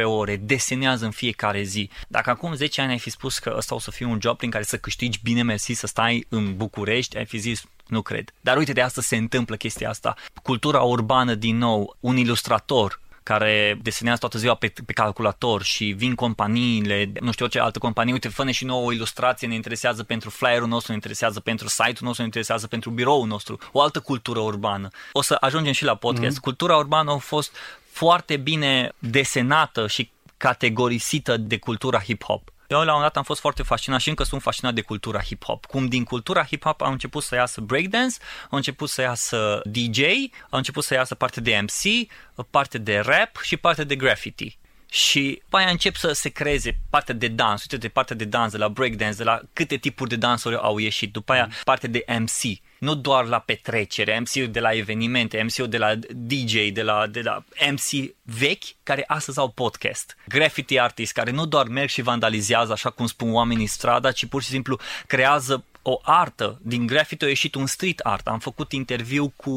ore, 0.03 0.35
desenează 0.35 1.05
în 1.05 1.11
fiecare 1.11 1.61
zi. 1.61 1.89
Dacă 2.07 2.29
acum 2.29 2.53
10 2.53 2.81
ani 2.81 2.91
ai 2.91 2.99
fi 2.99 3.09
spus 3.09 3.39
că 3.39 3.53
ăsta 3.57 3.75
o 3.75 3.79
să 3.79 3.91
fie 3.91 4.05
un 4.05 4.17
job 4.21 4.37
prin 4.37 4.49
care 4.49 4.63
să 4.63 4.77
câștigi 4.77 5.19
bine 5.23 5.43
mersi, 5.43 5.73
să 5.73 5.87
stai 5.87 6.25
în 6.29 6.55
București, 6.55 7.17
ai 7.17 7.25
fi 7.25 7.37
zis 7.37 7.63
nu 7.87 8.01
cred. 8.01 8.33
Dar 8.41 8.57
uite, 8.57 8.73
de 8.73 8.81
asta 8.81 9.01
se 9.01 9.15
întâmplă 9.15 9.55
chestia 9.55 9.89
asta. 9.89 10.15
Cultura 10.43 10.81
urbană, 10.81 11.33
din 11.33 11.57
nou, 11.57 11.97
un 11.99 12.17
ilustrator 12.17 12.99
care 13.23 13.79
desenează 13.81 14.19
toată 14.19 14.37
ziua 14.37 14.55
pe, 14.55 14.73
pe 14.85 14.93
calculator 14.93 15.63
și 15.63 15.85
vin 15.85 16.15
companiile, 16.15 17.11
nu 17.19 17.31
știu 17.31 17.47
ce 17.47 17.59
altă 17.59 17.79
companie, 17.79 18.13
uite, 18.13 18.27
fă 18.27 18.51
și 18.51 18.65
nouă 18.65 18.85
o 18.85 18.91
ilustrație, 18.91 19.47
ne 19.47 19.53
interesează 19.53 20.03
pentru 20.03 20.29
flyerul 20.29 20.67
nostru, 20.67 20.87
ne 20.87 20.95
interesează 20.95 21.39
pentru 21.39 21.67
site-ul 21.67 21.95
nostru, 21.99 22.21
ne 22.21 22.25
interesează 22.25 22.67
pentru 22.67 22.89
biroul 22.89 23.27
nostru, 23.27 23.59
o 23.71 23.81
altă 23.81 23.99
cultură 23.99 24.39
urbană. 24.39 24.87
O 25.11 25.21
să 25.21 25.37
ajungem 25.39 25.73
și 25.73 25.83
la 25.83 25.95
podcast. 25.95 26.37
Mm-hmm. 26.37 26.41
Cultura 26.41 26.75
urbană 26.75 27.11
a 27.11 27.17
fost 27.17 27.55
foarte 27.91 28.37
bine 28.37 28.91
desenată 28.99 29.87
și 29.87 30.11
categorisită 30.37 31.37
de 31.37 31.57
cultura 31.57 32.01
hip-hop. 32.01 32.43
Eu 32.67 32.83
la 32.83 32.95
un 32.95 33.01
dat 33.01 33.17
am 33.17 33.23
fost 33.23 33.39
foarte 33.39 33.63
fascinat 33.63 33.99
și 33.99 34.09
încă 34.09 34.23
sunt 34.23 34.41
fascinat 34.41 34.73
de 34.73 34.81
cultura 34.81 35.21
hip-hop. 35.21 35.65
Cum 35.67 35.85
din 35.85 36.03
cultura 36.03 36.45
hip-hop 36.45 36.77
au 36.77 36.91
început 36.91 37.23
să 37.23 37.35
iasă 37.35 37.61
breakdance, 37.61 38.15
au 38.49 38.57
început 38.57 38.89
să 38.89 39.01
iasă 39.01 39.61
DJ, 39.63 39.99
au 40.49 40.57
început 40.57 40.83
să 40.83 40.93
iasă 40.93 41.15
parte 41.15 41.41
de 41.41 41.61
MC, 41.61 42.07
parte 42.49 42.77
de 42.77 42.99
rap 42.99 43.39
și 43.41 43.57
parte 43.57 43.83
de 43.83 43.95
graffiti. 43.95 44.57
Și 44.89 45.41
după 45.43 45.57
aia 45.57 45.69
încep 45.69 45.95
să 45.95 46.11
se 46.11 46.29
creeze 46.29 46.79
partea 46.89 47.13
de 47.13 47.27
dans, 47.27 47.61
uite 47.61 47.77
de 47.77 47.87
partea 47.87 48.15
de 48.15 48.25
dans, 48.25 48.51
de 48.51 48.57
la 48.57 48.67
breakdance, 48.67 49.17
de 49.17 49.23
la 49.23 49.41
câte 49.53 49.77
tipuri 49.77 50.09
de 50.09 50.15
dansuri 50.15 50.55
au 50.55 50.77
ieșit, 50.77 51.11
după 51.11 51.31
aia 51.31 51.49
partea 51.63 51.89
de 51.89 52.05
MC, 52.19 52.59
nu 52.81 52.95
doar 52.95 53.25
la 53.25 53.39
petrecere, 53.39 54.19
MC-ul 54.19 54.47
de 54.51 54.59
la 54.59 54.73
evenimente, 54.73 55.41
MC-ul 55.41 55.67
de 55.67 55.77
la 55.77 55.95
DJ, 56.09 56.53
de 56.71 56.81
la, 56.81 57.07
de 57.07 57.21
la 57.21 57.43
MC 57.71 58.13
vechi, 58.21 58.63
care 58.83 59.03
astăzi 59.07 59.39
au 59.39 59.49
podcast. 59.49 60.17
Graffiti 60.27 60.79
artist, 60.79 61.11
care 61.11 61.31
nu 61.31 61.45
doar 61.45 61.67
merg 61.67 61.89
și 61.89 62.01
vandalizează, 62.01 62.71
așa 62.71 62.89
cum 62.89 63.05
spun 63.05 63.33
oamenii 63.33 63.67
strada, 63.67 64.11
ci 64.11 64.25
pur 64.25 64.41
și 64.41 64.49
simplu 64.49 64.79
creează 65.07 65.63
o 65.81 65.99
artă. 66.03 66.59
Din 66.61 66.85
graffiti 66.85 67.25
a 67.25 67.27
ieșit 67.27 67.55
un 67.55 67.65
street 67.65 67.99
art. 67.99 68.27
Am 68.27 68.39
făcut 68.39 68.71
interviu 68.71 69.33
cu 69.35 69.55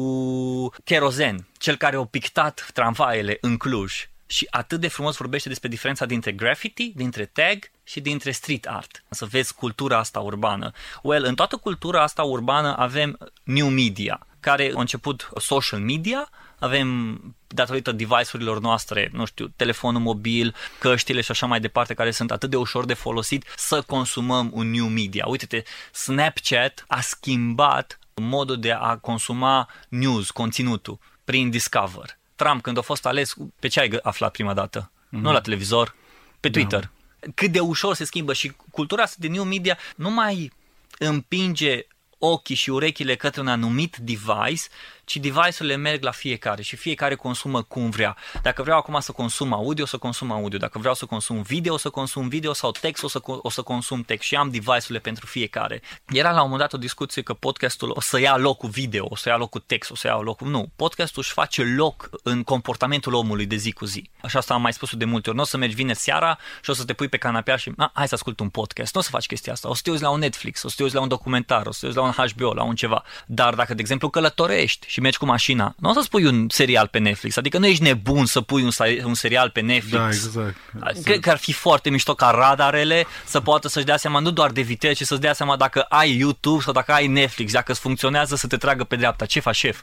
Kerozen, 0.83 1.47
cel 1.57 1.75
care 1.75 1.95
a 1.95 2.03
pictat 2.03 2.69
tramvaiele 2.73 3.37
în 3.41 3.57
Cluj 3.57 4.07
și 4.27 4.47
atât 4.49 4.79
de 4.79 4.87
frumos 4.87 5.15
vorbește 5.15 5.49
despre 5.49 5.69
diferența 5.69 6.05
dintre 6.05 6.31
graffiti, 6.31 6.91
dintre 6.95 7.25
tag 7.25 7.71
și 7.83 7.99
dintre 7.99 8.31
street 8.31 8.65
art. 8.65 9.03
Să 9.09 9.25
vezi 9.25 9.53
cultura 9.53 9.97
asta 9.97 10.19
urbană. 10.19 10.71
Well, 11.03 11.23
în 11.23 11.35
toată 11.35 11.57
cultura 11.57 12.01
asta 12.01 12.23
urbană 12.23 12.77
avem 12.77 13.31
new 13.43 13.67
media, 13.67 14.27
care 14.39 14.71
a 14.75 14.79
început 14.79 15.29
social 15.37 15.79
media, 15.79 16.29
avem 16.59 17.19
datorită 17.47 17.91
device-urilor 17.91 18.59
noastre, 18.59 19.09
nu 19.13 19.25
știu, 19.25 19.47
telefonul 19.55 20.01
mobil, 20.01 20.55
căștile 20.79 21.21
și 21.21 21.31
așa 21.31 21.45
mai 21.45 21.59
departe, 21.59 21.93
care 21.93 22.11
sunt 22.11 22.31
atât 22.31 22.49
de 22.49 22.55
ușor 22.55 22.85
de 22.85 22.93
folosit, 22.93 23.45
să 23.55 23.81
consumăm 23.81 24.49
un 24.53 24.71
new 24.71 24.85
media. 24.85 25.25
Uite-te, 25.27 25.63
Snapchat 25.91 26.85
a 26.87 27.01
schimbat 27.01 27.99
modul 28.13 28.59
de 28.59 28.71
a 28.71 28.97
consuma 28.97 29.69
news, 29.89 30.31
conținutul, 30.31 30.99
prin 31.23 31.49
Discover. 31.49 32.17
Trump, 32.35 32.61
când 32.61 32.77
a 32.77 32.81
fost 32.81 33.05
ales, 33.05 33.33
pe 33.59 33.67
ce 33.67 33.79
ai 33.79 33.99
aflat 34.01 34.31
prima 34.31 34.53
dată? 34.53 34.91
Mm-hmm. 34.91 35.19
Nu 35.21 35.31
la 35.31 35.41
televizor, 35.41 35.95
pe 36.39 36.49
da. 36.49 36.59
Twitter. 36.59 36.79
Da. 37.19 37.31
Cât 37.35 37.51
de 37.51 37.59
ușor 37.59 37.95
se 37.95 38.03
schimbă 38.03 38.33
și 38.33 38.53
cultura 38.71 39.03
asta 39.03 39.15
de 39.19 39.27
new 39.27 39.43
media 39.43 39.77
nu 39.95 40.09
mai 40.09 40.51
împinge 40.97 41.87
ochii 42.17 42.55
și 42.55 42.69
urechile 42.69 43.15
către 43.15 43.41
un 43.41 43.47
anumit 43.47 43.97
device, 43.97 44.63
ci 45.05 45.15
device-urile 45.15 45.75
merg 45.75 46.03
la 46.03 46.11
fiecare 46.11 46.61
și 46.61 46.75
fiecare 46.75 47.15
consumă 47.15 47.61
cum 47.61 47.89
vrea. 47.89 48.17
Dacă 48.41 48.63
vreau 48.63 48.77
acum 48.77 48.99
să 48.99 49.11
consum 49.11 49.53
audio, 49.53 49.85
să 49.85 49.97
consum 49.97 50.31
audio. 50.31 50.57
Dacă 50.57 50.79
vreau 50.79 50.93
să 50.93 51.05
consum 51.05 51.41
video, 51.41 51.77
să 51.77 51.89
consum 51.89 52.27
video 52.27 52.53
sau 52.53 52.71
text, 52.71 53.03
o 53.03 53.07
să, 53.07 53.19
o 53.23 53.49
să 53.49 53.61
consum 53.61 54.01
text 54.03 54.27
și 54.27 54.35
am 54.35 54.49
device-urile 54.49 54.99
pentru 54.99 55.25
fiecare. 55.25 55.81
Era 56.07 56.31
la 56.31 56.43
un 56.43 56.49
moment 56.49 56.59
dat 56.59 56.73
o 56.73 56.77
discuție 56.77 57.21
că 57.21 57.33
podcastul 57.33 57.91
o 57.95 58.01
să 58.01 58.19
ia 58.19 58.37
locul 58.37 58.69
video, 58.69 59.05
o 59.09 59.15
să 59.15 59.29
ia 59.29 59.37
locul 59.37 59.63
text, 59.65 59.91
o 59.91 59.95
să 59.95 60.07
ia 60.07 60.15
locul... 60.15 60.47
Nu, 60.47 60.71
podcastul 60.75 61.21
își 61.25 61.31
face 61.31 61.63
loc 61.63 62.09
în 62.23 62.43
comportamentul 62.43 63.13
omului 63.13 63.45
de 63.45 63.55
zi 63.55 63.71
cu 63.71 63.85
zi. 63.85 64.09
Așa 64.21 64.39
asta 64.39 64.53
am 64.53 64.61
mai 64.61 64.73
spus 64.73 64.95
de 64.95 65.05
multe 65.05 65.29
ori. 65.29 65.37
Nu 65.37 65.43
o 65.43 65.45
să 65.45 65.57
mergi 65.57 65.75
vineri 65.75 65.97
seara 65.97 66.37
și 66.61 66.69
o 66.69 66.73
să 66.73 66.85
te 66.85 66.93
pui 66.93 67.07
pe 67.07 67.17
canapea 67.17 67.55
și 67.55 67.71
a, 67.77 67.91
hai 67.93 68.07
să 68.07 68.13
ascult 68.13 68.39
un 68.39 68.49
podcast. 68.49 68.93
Nu 68.93 68.99
o 68.99 69.03
să 69.03 69.09
faci 69.09 69.25
chestia 69.25 69.53
asta. 69.53 69.69
O 69.69 69.73
să 69.73 69.81
te 69.83 69.89
uiți 69.89 70.03
la 70.03 70.09
un 70.09 70.19
Netflix, 70.19 70.63
o 70.63 70.67
să 70.67 70.73
te 70.77 70.83
uiți 70.83 70.95
la 70.95 71.01
un 71.01 71.07
documentar, 71.07 71.65
o 71.65 71.71
să 71.71 71.79
te 71.79 71.85
uiți 71.85 71.97
la 71.97 72.03
un 72.03 72.11
HBO, 72.11 72.53
la 72.53 72.63
un 72.63 72.75
ceva. 72.75 73.03
Dar 73.25 73.53
dacă, 73.53 73.73
de 73.73 73.81
exemplu, 73.81 74.09
călătorești 74.09 74.87
și 74.95 75.01
mergi 75.01 75.17
cu 75.17 75.25
mașina, 75.25 75.75
nu 75.77 75.89
o 75.89 75.93
să 75.93 76.01
spui 76.01 76.25
un 76.25 76.45
serial 76.49 76.87
pe 76.87 76.99
Netflix. 76.99 77.37
Adică 77.37 77.57
nu 77.57 77.65
ești 77.65 77.83
nebun 77.83 78.25
să 78.25 78.41
pui 78.41 78.61
un, 78.63 78.69
un 79.03 79.13
serial 79.13 79.49
pe 79.49 79.59
Netflix. 79.59 79.97
Da, 79.97 80.07
exact. 80.07 80.55
exact. 80.75 81.03
Cred 81.03 81.19
că 81.19 81.29
ar 81.29 81.37
fi 81.37 81.53
foarte 81.53 81.89
mișto 81.89 82.13
ca 82.13 82.29
radarele 82.29 83.05
să 83.25 83.39
poată 83.39 83.67
să-și 83.67 83.85
dea 83.85 83.97
seama 83.97 84.19
nu 84.19 84.31
doar 84.31 84.51
de 84.51 84.61
viteză, 84.61 84.93
ci 84.93 85.07
să-ți 85.07 85.21
dea 85.21 85.33
seama 85.33 85.55
dacă 85.55 85.81
ai 85.81 86.17
YouTube 86.17 86.63
sau 86.63 86.73
dacă 86.73 86.91
ai 86.91 87.07
Netflix, 87.07 87.51
dacă 87.51 87.71
îți 87.71 87.81
funcționează 87.81 88.35
să 88.35 88.47
te 88.47 88.57
tragă 88.57 88.83
pe 88.83 88.95
dreapta. 88.95 89.25
Ce 89.25 89.39
faci, 89.39 89.55
șef? 89.55 89.81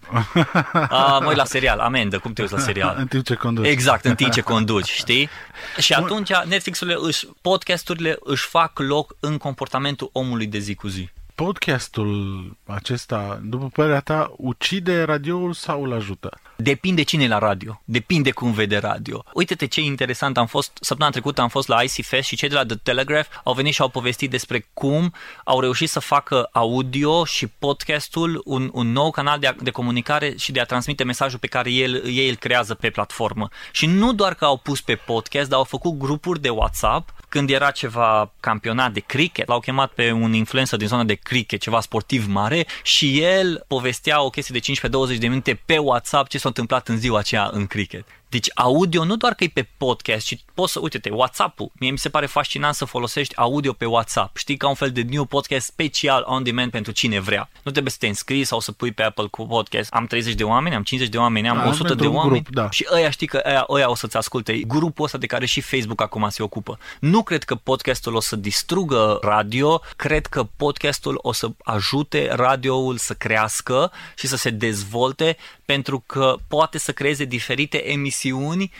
A, 0.73 1.19
mă 1.25 1.33
la 1.35 1.45
serial, 1.45 1.79
amendă, 1.79 2.19
cum 2.19 2.33
te 2.33 2.41
uiți 2.41 2.55
la 2.55 2.61
serial? 2.61 2.95
în 3.03 3.07
timp 3.07 3.25
ce 3.25 3.35
conduci. 3.35 3.67
Exact, 3.67 4.05
în 4.05 4.15
timp 4.15 4.33
ce 4.33 4.41
conduci, 4.41 4.91
știi? 5.03 5.29
Și 5.79 5.93
atunci 5.93 6.31
Netflix-urile, 6.45 6.97
își, 7.01 7.27
podcasturile 7.41 8.17
își 8.21 8.47
fac 8.47 8.79
loc 8.79 9.17
în 9.21 9.37
comportamentul 9.37 10.11
omului 10.13 10.47
de 10.47 10.59
zi 10.59 10.75
cu 10.75 10.89
zi 10.89 11.11
podcastul 11.35 12.57
acesta, 12.67 13.41
după 13.45 13.69
părerea 13.73 14.01
ta, 14.01 14.33
ucide 14.37 15.03
radioul 15.03 15.53
sau 15.53 15.85
îl 15.85 15.93
ajută? 15.93 16.31
Depinde 16.63 17.03
cine 17.03 17.25
e 17.25 17.29
la 17.29 17.39
radio, 17.39 17.83
depinde 17.85 18.31
cum 18.31 18.53
vede 18.53 18.77
radio. 18.77 19.25
Uite-te 19.35 19.67
ce 19.67 19.81
interesant, 19.81 20.39
am 20.39 20.47
fost, 20.47 20.71
săptămâna 20.81 21.11
trecută 21.11 21.41
am 21.41 21.49
fost 21.49 21.69
la 21.69 21.83
IC 21.83 22.05
Fest 22.05 22.29
și 22.29 22.37
cei 22.37 22.49
de 22.49 22.55
la 22.55 22.65
The 22.65 22.77
Telegraph 22.77 23.29
au 23.45 23.53
venit 23.53 23.75
și 23.75 23.81
au 23.81 23.89
povestit 23.89 24.31
despre 24.31 24.69
cum 24.75 25.15
au 25.45 25.61
reușit 25.61 25.89
să 25.89 26.01
facă 26.01 26.49
audio 26.53 27.25
și 27.25 27.47
podcastul 27.47 28.43
un, 28.45 28.71
un 28.73 28.93
nou 28.93 29.11
canal 29.11 29.39
de, 29.39 29.47
a, 29.47 29.55
de 29.61 29.71
comunicare 29.71 30.35
și 30.39 30.53
de 30.53 30.61
a 30.61 30.65
transmite 30.65 31.05
mesajul 31.05 31.39
pe 31.39 31.47
care 31.47 31.71
el, 31.71 32.03
ei 32.07 32.29
îl 32.29 32.37
creează 32.37 32.75
pe 32.75 32.91
platformă. 32.91 33.49
Și 33.73 33.87
nu 33.87 34.13
doar 34.13 34.35
că 34.35 34.45
au 34.45 34.57
pus 34.57 34.81
pe 34.81 34.95
podcast, 34.95 35.49
dar 35.49 35.59
au 35.59 35.65
făcut 35.65 35.99
grupuri 35.99 36.41
de 36.41 36.49
WhatsApp 36.49 37.15
când 37.29 37.51
era 37.51 37.71
ceva 37.71 38.33
campionat 38.41 38.93
de 38.93 39.01
cricket, 39.01 39.49
l-au 39.49 39.61
chemat 39.61 39.93
pe 39.93 40.11
un 40.11 40.33
influencer 40.33 40.79
din 40.79 40.87
zona 40.87 41.05
de 41.05 41.15
cricket, 41.15 41.61
ceva 41.61 41.81
sportiv 41.81 42.27
mare 42.29 42.67
și 42.83 43.21
el 43.21 43.65
povestea 43.69 44.23
o 44.23 44.31
chestie 44.31 44.61
de 44.61 44.89
15-20 45.17 45.19
de 45.19 45.27
minute 45.27 45.63
pe 45.67 45.79
WhatsApp 45.79 46.29
ce 46.29 46.39
s-a 46.39 46.51
întâmplat 46.53 46.89
în 46.89 46.99
ziua 46.99 47.19
aceea 47.19 47.49
în 47.53 47.67
cricket. 47.67 48.05
Deci 48.33 48.51
audio 48.55 49.05
nu 49.05 49.17
doar 49.17 49.35
că 49.35 49.45
e 49.45 49.49
pe 49.49 49.69
podcast, 49.77 50.27
ci 50.27 50.45
poți 50.55 50.73
să, 50.73 50.79
uite-te, 50.83 51.11
WhatsApp-ul. 51.11 51.71
Mie 51.79 51.91
mi 51.91 51.99
se 51.99 52.09
pare 52.09 52.27
fascinant 52.27 52.75
să 52.75 52.85
folosești 52.85 53.37
audio 53.37 53.73
pe 53.73 53.85
WhatsApp. 53.85 54.37
Știi, 54.37 54.57
ca 54.57 54.69
un 54.69 54.75
fel 54.75 54.91
de 54.91 55.03
new 55.03 55.25
podcast 55.25 55.67
special 55.67 56.25
on 56.27 56.43
demand 56.43 56.71
pentru 56.71 56.93
cine 56.93 57.21
vrea. 57.21 57.51
Nu 57.63 57.71
trebuie 57.71 57.93
să 57.93 57.99
te 58.01 58.07
înscrii 58.07 58.45
sau 58.45 58.61
să 58.61 58.73
pui 58.73 58.93
pe 58.93 59.03
Apple 59.03 59.27
cu 59.31 59.47
podcast. 59.47 59.93
Am 59.93 60.07
30 60.07 60.35
de 60.35 60.45
oameni, 60.45 60.75
am 60.75 60.83
50 60.83 61.13
de 61.13 61.19
oameni, 61.19 61.49
am 61.49 61.57
da, 61.57 61.69
100 61.69 61.95
de 61.95 62.07
oameni 62.07 62.43
grup, 62.43 62.55
da. 62.55 62.71
și 62.71 62.87
ăia 62.93 63.11
știi 63.11 63.27
că 63.27 63.43
ăia, 63.47 63.65
ăia 63.69 63.91
o 63.91 63.95
să-ți 63.95 64.17
asculte. 64.17 64.61
Grupul 64.67 65.05
ăsta 65.05 65.19
de 65.19 65.27
care 65.27 65.47
și 65.47 65.61
Facebook 65.61 66.01
acum 66.01 66.29
se 66.29 66.43
ocupă. 66.43 66.79
Nu 67.01 67.23
cred 67.23 67.43
că 67.43 67.55
podcastul 67.55 68.15
o 68.15 68.21
să 68.21 68.37
distrugă 68.37 69.19
radio, 69.23 69.81
cred 69.97 70.27
că 70.27 70.49
podcastul 70.57 71.19
o 71.23 71.33
să 71.33 71.51
ajute 71.63 72.29
radioul 72.33 72.97
să 72.97 73.15
crească 73.15 73.93
și 74.17 74.27
să 74.27 74.37
se 74.37 74.51
dezvolte 74.51 75.37
pentru 75.65 76.03
că 76.07 76.37
poate 76.49 76.79
să 76.79 76.93
creeze 76.93 77.25
diferite 77.25 77.91
emisiuni 77.91 78.21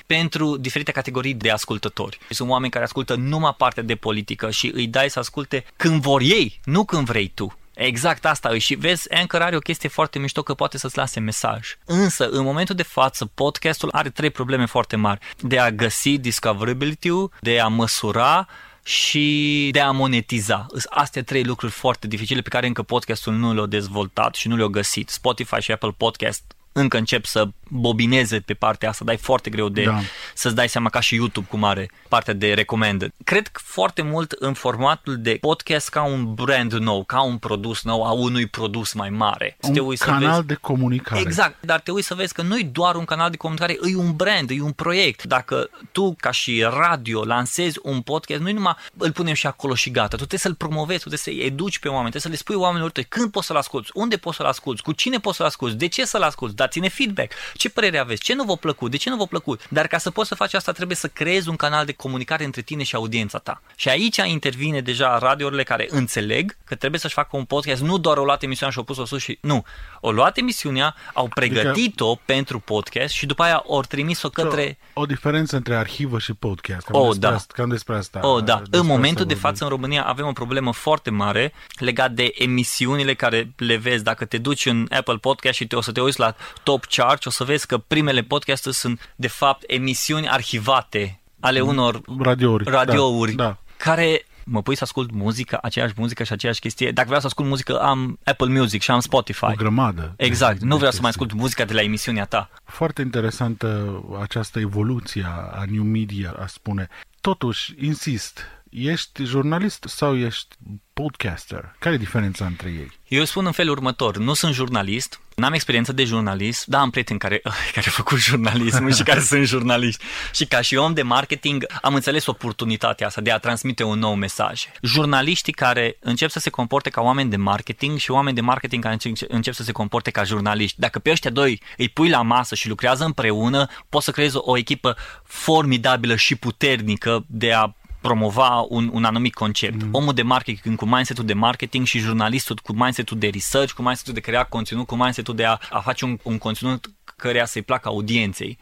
pentru 0.07 0.57
diferite 0.57 0.93
categorii 0.93 1.35
de 1.35 1.51
ascultători. 1.51 2.19
Sunt 2.31 2.49
oameni 2.49 2.73
care 2.73 2.85
ascultă 2.85 3.15
numai 3.15 3.55
partea 3.57 3.83
de 3.83 3.95
politică 3.95 4.51
și 4.51 4.71
îi 4.75 4.87
dai 4.87 5.11
să 5.11 5.19
asculte 5.19 5.65
când 5.77 6.03
vor 6.03 6.21
ei, 6.21 6.61
nu 6.65 6.85
când 6.85 7.07
vrei 7.07 7.29
tu. 7.35 7.57
Exact 7.75 8.25
asta 8.25 8.59
și 8.59 8.75
vezi, 8.75 9.13
Anchor 9.15 9.43
are 9.43 9.57
o 9.57 9.59
chestie 9.59 9.89
foarte 9.89 10.19
mișto 10.19 10.43
că 10.43 10.55
poate 10.55 10.79
să-ți 10.79 10.97
lase 10.97 11.21
mesaj. 11.21 11.77
Însă, 11.85 12.29
în 12.29 12.43
momentul 12.43 12.75
de 12.75 12.83
față, 12.83 13.27
podcastul 13.27 13.89
are 13.93 14.11
trei 14.11 14.31
probleme 14.31 14.67
foarte 14.67 14.97
mari. 14.97 15.21
De 15.41 15.59
a 15.59 15.71
găsi 15.71 16.19
discoverability-ul, 16.19 17.31
de 17.41 17.61
a 17.61 17.67
măsura 17.67 18.49
și 18.85 19.69
de 19.73 19.81
a 19.81 19.91
monetiza. 19.91 20.67
Astea 20.89 21.23
trei 21.23 21.45
lucruri 21.45 21.73
foarte 21.73 22.07
dificile 22.07 22.41
pe 22.41 22.49
care 22.49 22.67
încă 22.67 22.83
podcastul 22.83 23.33
nu 23.33 23.55
le-a 23.55 23.67
dezvoltat 23.67 24.35
și 24.35 24.49
nu 24.49 24.57
le-a 24.57 24.67
găsit. 24.67 25.09
Spotify 25.09 25.61
și 25.61 25.73
Apple 25.73 25.95
Podcast 25.97 26.43
încă 26.73 26.97
încep 26.97 27.25
să 27.25 27.49
bobineze 27.69 28.41
pe 28.41 28.55
partea 28.55 28.89
asta, 28.89 29.05
dar 29.05 29.15
e 29.15 29.19
foarte 29.19 29.51
greu 29.51 29.69
de 29.69 29.83
da. 29.83 30.01
să-ți 30.35 30.55
dai 30.55 30.69
seama 30.69 30.89
ca 30.89 31.01
și 31.01 31.15
YouTube 31.15 31.47
cum 31.51 31.65
are 31.65 31.91
partea 32.09 32.35
de 32.35 32.55
recomanded. 32.55 33.13
Cred 33.25 33.47
că 33.49 33.61
foarte 33.65 34.03
mult 34.03 34.33
în 34.33 34.53
formatul 34.53 35.17
de 35.19 35.39
podcast 35.41 35.89
ca 35.89 36.03
un 36.03 36.35
brand 36.35 36.73
nou, 36.73 37.05
ca 37.05 37.23
un 37.23 37.39
produs 37.39 37.83
nou, 37.83 38.05
a 38.05 38.11
unui 38.11 38.47
produs 38.47 38.93
mai 38.93 39.11
mare. 39.11 39.57
Un 39.61 39.73
te 39.73 39.81
uiți 39.81 40.05
canal 40.05 40.21
să 40.21 40.35
vezi... 40.35 40.47
de 40.47 40.55
comunicare. 40.55 41.21
Exact, 41.21 41.57
dar 41.61 41.81
te 41.81 41.91
uiți 41.91 42.07
să 42.07 42.15
vezi 42.15 42.35
că 42.35 42.43
nu 42.43 42.59
e 42.59 42.63
doar 42.63 42.95
un 42.95 43.05
canal 43.05 43.31
de 43.31 43.37
comunicare, 43.37 43.79
e 43.93 43.97
un 43.97 44.17
brand, 44.17 44.51
e 44.51 44.63
un 44.63 44.73
proiect. 44.73 45.25
Dacă 45.25 45.71
tu 45.93 46.15
ca 46.21 46.31
și 46.31 46.67
radio 46.71 47.25
lansezi 47.25 47.79
un 47.83 48.01
podcast, 48.01 48.41
nu 48.41 48.53
numai 48.53 48.77
îl 48.97 49.13
punem 49.13 49.35
și 49.35 49.47
acolo 49.47 49.75
și 49.75 49.91
gata, 49.91 50.09
tu 50.09 50.17
trebuie 50.17 50.39
să-l 50.39 50.55
promovezi, 50.55 51.03
tu 51.03 51.09
trebuie 51.09 51.37
să-i 51.37 51.47
educi 51.47 51.79
pe 51.79 51.89
oameni, 51.89 52.11
trebuie 52.11 52.23
să 52.23 52.29
le 52.29 52.37
spui 52.37 52.55
oamenilor 52.55 52.91
tăi 52.91 53.05
când 53.05 53.31
poți 53.31 53.47
să-l 53.47 53.57
asculti, 53.57 53.91
unde 53.95 54.17
poți 54.17 54.37
să-l 54.37 54.47
asculti, 54.47 54.83
cu 54.83 54.93
cine 54.93 55.19
poți 55.19 55.37
să-l 55.37 55.47
asculti, 55.47 55.77
de 55.77 55.89
ce 55.89 56.05
să-l 56.05 56.23
asculti, 56.23 56.55
dați-ne 56.63 56.89
feedback. 56.89 57.33
Ce 57.55 57.69
părere 57.69 57.99
aveți? 57.99 58.23
Ce 58.23 58.35
nu 58.35 58.45
v-a 58.45 58.55
plăcut? 58.55 58.91
De 58.91 58.97
ce 58.97 59.11
nu 59.11 59.17
v-a 59.17 59.25
plăcut? 59.25 59.61
Dar 59.69 59.87
ca 59.87 59.99
să 59.99 60.11
poți 60.11 60.29
să 60.29 60.35
faci 60.35 60.55
asta 60.55 60.73
trebuie 60.73 60.97
să 60.97 61.09
creezi 61.09 61.49
un 61.49 61.57
canal 61.57 61.85
de 61.85 61.93
comunicare 61.93 62.45
între 62.45 62.61
tine 62.61 62.83
și 62.83 62.95
audiența 62.95 63.39
ta. 63.39 63.63
Și 63.77 63.89
aici 63.89 64.17
intervine 64.17 64.81
deja 64.81 65.19
radiourile 65.19 65.63
care 65.63 65.87
înțeleg 65.91 66.57
că 66.65 66.75
trebuie 66.75 67.01
să-și 67.01 67.15
facă 67.15 67.37
un 67.37 67.45
podcast, 67.45 67.83
nu 67.83 67.99
doar 67.99 68.17
o 68.17 68.25
luat 68.25 68.43
emisiunea 68.43 68.73
și 68.73 68.79
o 68.79 68.83
pus-o 68.83 69.05
sus 69.05 69.23
și 69.23 69.39
nu. 69.41 69.65
O 70.01 70.11
luat 70.13 70.37
emisiunea, 70.37 70.95
au 71.15 71.29
pregătit-o 71.29 72.11
adică... 72.11 72.23
pentru 72.25 72.59
podcast 72.59 73.15
și 73.15 73.27
după 73.27 73.43
aia 73.43 73.65
au 73.69 73.81
trimis-o 73.81 74.29
către... 74.29 74.79
O, 74.93 75.01
o 75.01 75.07
diferență 75.07 75.57
între 75.57 75.75
arhivă 75.77 76.19
și 76.19 76.33
podcast. 76.33 76.87
Cam, 76.87 77.01
oh, 77.01 77.09
despre, 77.09 77.29
da. 77.29 77.35
asta, 77.35 77.53
cam 77.57 77.69
despre 77.69 77.97
asta. 77.97 78.21
Oh, 78.23 78.45
da. 78.45 78.57
Despre 78.59 78.79
în 78.79 78.87
momentul 78.87 79.25
de 79.25 79.35
față 79.35 79.65
în 79.65 79.71
România 79.71 80.05
avem 80.05 80.27
o 80.27 80.33
problemă 80.33 80.73
foarte 80.73 81.11
mare 81.11 81.53
legat 81.79 82.11
de 82.11 82.33
emisiunile 82.35 83.15
care 83.15 83.53
le 83.57 83.77
vezi. 83.77 84.05
Dacă 84.05 84.25
te 84.25 84.39
duci 84.39 84.67
în 84.67 84.87
Apple 84.91 85.17
Podcast 85.17 85.55
și 85.55 85.67
te, 85.67 85.77
o 85.77 85.81
să 85.81 85.93
te 85.93 86.01
uiți 86.01 86.19
la 86.19 86.35
top 86.63 86.85
chart, 86.85 87.27
o 87.27 87.31
să 87.31 87.45
vezi 87.45 87.67
că 87.67 87.79
primele 87.79 88.21
podcasturi 88.23 88.75
sunt 88.75 89.13
de 89.17 89.29
fapt 89.29 89.65
emisiuni 89.67 90.29
arhivate 90.29 91.21
ale 91.41 91.61
mm. 91.61 91.69
unor 91.69 92.01
radiouri, 92.23 92.65
radiouri 92.71 93.33
da, 93.33 93.45
da. 93.45 93.59
care 93.77 94.27
mă 94.45 94.63
pui 94.63 94.77
să 94.77 94.85
ascult 94.85 95.11
muzică, 95.11 95.59
aceeași 95.63 95.95
muzică 95.97 96.25
și 96.25 96.33
aceeași 96.33 96.61
chestie. 96.61 96.91
Dacă 96.91 97.07
vreau 97.07 97.21
să 97.21 97.27
ascult 97.27 97.49
muzică, 97.49 97.81
am 97.81 98.19
Apple 98.25 98.47
Music 98.59 98.83
și 98.83 98.91
am 98.91 99.01
Spotify. 99.01 99.45
O 99.45 99.55
grămadă. 99.57 100.15
Exact. 100.17 100.61
Nu 100.61 100.77
vreau 100.77 100.93
să 100.93 100.99
mai 101.01 101.11
ascult 101.11 101.33
muzica 101.33 101.65
de 101.65 101.73
la 101.73 101.81
emisiunea 101.81 102.25
ta. 102.25 102.51
Foarte 102.65 103.03
interesantă 103.03 104.01
această 104.21 104.59
evoluție 104.59 105.27
a 105.53 105.65
new 105.71 105.83
media, 105.83 106.37
a 106.39 106.47
spune. 106.47 106.89
Totuși, 107.21 107.75
insist, 107.79 108.41
ești 108.71 109.25
jurnalist 109.25 109.85
sau 109.89 110.17
ești 110.17 110.57
podcaster? 110.93 111.75
Care 111.79 111.95
e 111.95 111.99
diferența 111.99 112.45
între 112.45 112.69
ei? 112.69 113.01
Eu 113.09 113.25
spun 113.25 113.47
în 113.47 113.53
felul 113.53 113.73
următor, 113.73 114.17
nu 114.17 114.35
sunt 114.35 114.55
jurnalist, 114.55 115.21
n-am 115.35 115.53
experiență 115.53 115.93
de 115.93 116.05
jurnalist, 116.05 116.67
dar 116.67 116.81
am 116.81 116.91
prieteni 116.91 117.19
care, 117.19 117.41
care 117.75 117.87
au 117.87 117.93
făcut 117.93 118.19
jurnalism 118.19 118.89
și 118.89 119.03
care 119.03 119.21
sunt 119.21 119.47
jurnaliști. 119.47 120.05
Și 120.33 120.47
ca 120.47 120.61
și 120.61 120.77
om 120.77 120.93
de 120.93 121.03
marketing 121.03 121.67
am 121.83 121.95
înțeles 121.95 122.27
oportunitatea 122.27 123.07
asta 123.07 123.21
de 123.21 123.31
a 123.31 123.39
transmite 123.39 123.83
un 123.83 123.99
nou 123.99 124.15
mesaj. 124.15 124.65
Jurnaliștii 124.83 125.53
care 125.53 125.97
încep 126.01 126.31
să 126.31 126.39
se 126.39 126.51
comporte 126.51 126.91
ca 126.91 127.01
oameni 127.01 127.31
de 127.31 127.37
marketing 127.37 127.99
și 127.99 128.11
oameni 128.11 128.35
de 128.35 128.41
marketing 128.41 128.83
care 128.83 128.97
încep 129.29 129.55
să 129.55 129.63
se 129.63 129.73
comporte 129.73 130.11
ca 130.11 130.25
jurnaliști. 130.25 130.81
Dacă 130.81 130.99
pe 130.99 131.11
ăștia 131.11 131.31
doi 131.31 131.61
îi 131.77 131.89
pui 131.89 132.09
la 132.09 132.23
masă 132.23 132.55
și 132.55 132.69
lucrează 132.69 133.05
împreună, 133.05 133.67
poți 133.89 134.05
să 134.05 134.11
creezi 134.11 134.37
o 134.39 134.57
echipă 134.57 134.97
formidabilă 135.25 136.17
și 136.17 136.35
puternică 136.35 137.25
de 137.27 137.53
a 137.53 137.75
promova 138.03 138.67
un, 138.69 138.91
un 138.93 139.05
anumit 139.05 139.35
concept. 139.35 139.83
Mm. 139.83 139.89
Omul 139.93 140.15
de 140.15 140.23
marketing 140.23 140.77
cu 140.77 140.85
mindset-ul 140.85 141.25
de 141.25 141.33
marketing 141.33 141.87
și 141.87 141.99
jurnalistul 141.99 142.59
cu 142.63 142.73
mindset-ul 142.73 143.19
de 143.19 143.29
research, 143.29 143.73
cu 143.73 143.83
mindset-ul 143.83 144.15
de 144.15 144.21
crea 144.21 144.45
conținut, 144.45 144.87
cu 144.87 144.95
mindset-ul 144.97 145.35
de 145.35 145.45
a, 145.45 145.59
a 145.71 145.81
face 145.81 146.05
un, 146.05 146.19
un 146.23 146.39
conținut 146.39 146.91
căreia 147.17 147.45
să-i 147.45 147.63
placă 147.63 147.89
audienței. 147.89 148.59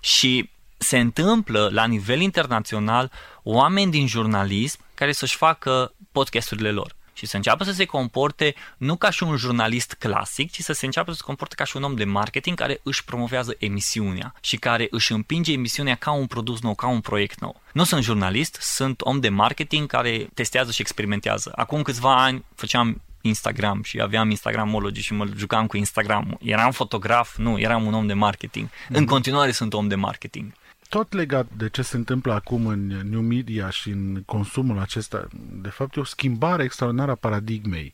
Și 0.00 0.50
se 0.78 0.98
întâmplă 0.98 1.68
la 1.72 1.84
nivel 1.84 2.20
internațional 2.20 3.12
oameni 3.42 3.90
din 3.90 4.06
jurnalism 4.06 4.78
care 4.94 5.12
să-și 5.12 5.36
facă 5.36 5.94
podcasturile 6.12 6.70
lor 6.70 6.96
și 7.16 7.26
să 7.26 7.36
înceapă 7.36 7.64
să 7.64 7.72
se 7.72 7.84
comporte 7.84 8.54
nu 8.76 8.96
ca 8.96 9.10
și 9.10 9.22
un 9.22 9.36
jurnalist 9.36 9.92
clasic, 9.98 10.50
ci 10.50 10.60
să 10.60 10.72
se 10.72 10.84
înceapă 10.84 11.10
să 11.10 11.16
se 11.16 11.22
comporte 11.24 11.54
ca 11.54 11.64
și 11.64 11.76
un 11.76 11.82
om 11.82 11.94
de 11.94 12.04
marketing 12.04 12.56
care 12.56 12.80
își 12.82 13.04
promovează 13.04 13.54
emisiunea 13.58 14.34
și 14.40 14.56
care 14.56 14.86
își 14.90 15.12
împinge 15.12 15.52
emisiunea 15.52 15.94
ca 15.94 16.10
un 16.10 16.26
produs 16.26 16.60
nou, 16.60 16.74
ca 16.74 16.86
un 16.86 17.00
proiect 17.00 17.40
nou. 17.40 17.60
Nu 17.72 17.84
sunt 17.84 18.02
jurnalist, 18.02 18.58
sunt 18.60 19.00
om 19.00 19.20
de 19.20 19.28
marketing 19.28 19.86
care 19.86 20.28
testează 20.34 20.70
și 20.70 20.80
experimentează. 20.80 21.52
Acum 21.54 21.82
câțiva 21.82 22.22
ani 22.22 22.44
făceam 22.54 23.00
Instagram 23.20 23.82
și 23.82 24.00
aveam 24.00 24.30
Instagramology 24.30 25.00
și 25.00 25.12
mă 25.12 25.26
jucam 25.36 25.66
cu 25.66 25.76
Instagram. 25.76 26.38
Eram 26.42 26.70
fotograf? 26.70 27.36
Nu, 27.36 27.58
eram 27.58 27.86
un 27.86 27.94
om 27.94 28.06
de 28.06 28.12
marketing. 28.12 28.68
Mm-hmm. 28.68 28.92
În 28.92 29.06
continuare 29.06 29.50
sunt 29.50 29.72
om 29.72 29.88
de 29.88 29.94
marketing 29.94 30.52
tot 30.88 31.12
legat 31.12 31.46
de 31.56 31.68
ce 31.68 31.82
se 31.82 31.96
întâmplă 31.96 32.32
acum 32.32 32.66
în 32.66 32.86
new 32.86 33.20
media 33.20 33.70
și 33.70 33.90
în 33.90 34.22
consumul 34.26 34.78
acesta, 34.78 35.26
de 35.52 35.68
fapt 35.68 35.96
e 35.96 36.00
o 36.00 36.04
schimbare 36.04 36.62
extraordinară 36.62 37.10
a 37.10 37.14
paradigmei. 37.14 37.92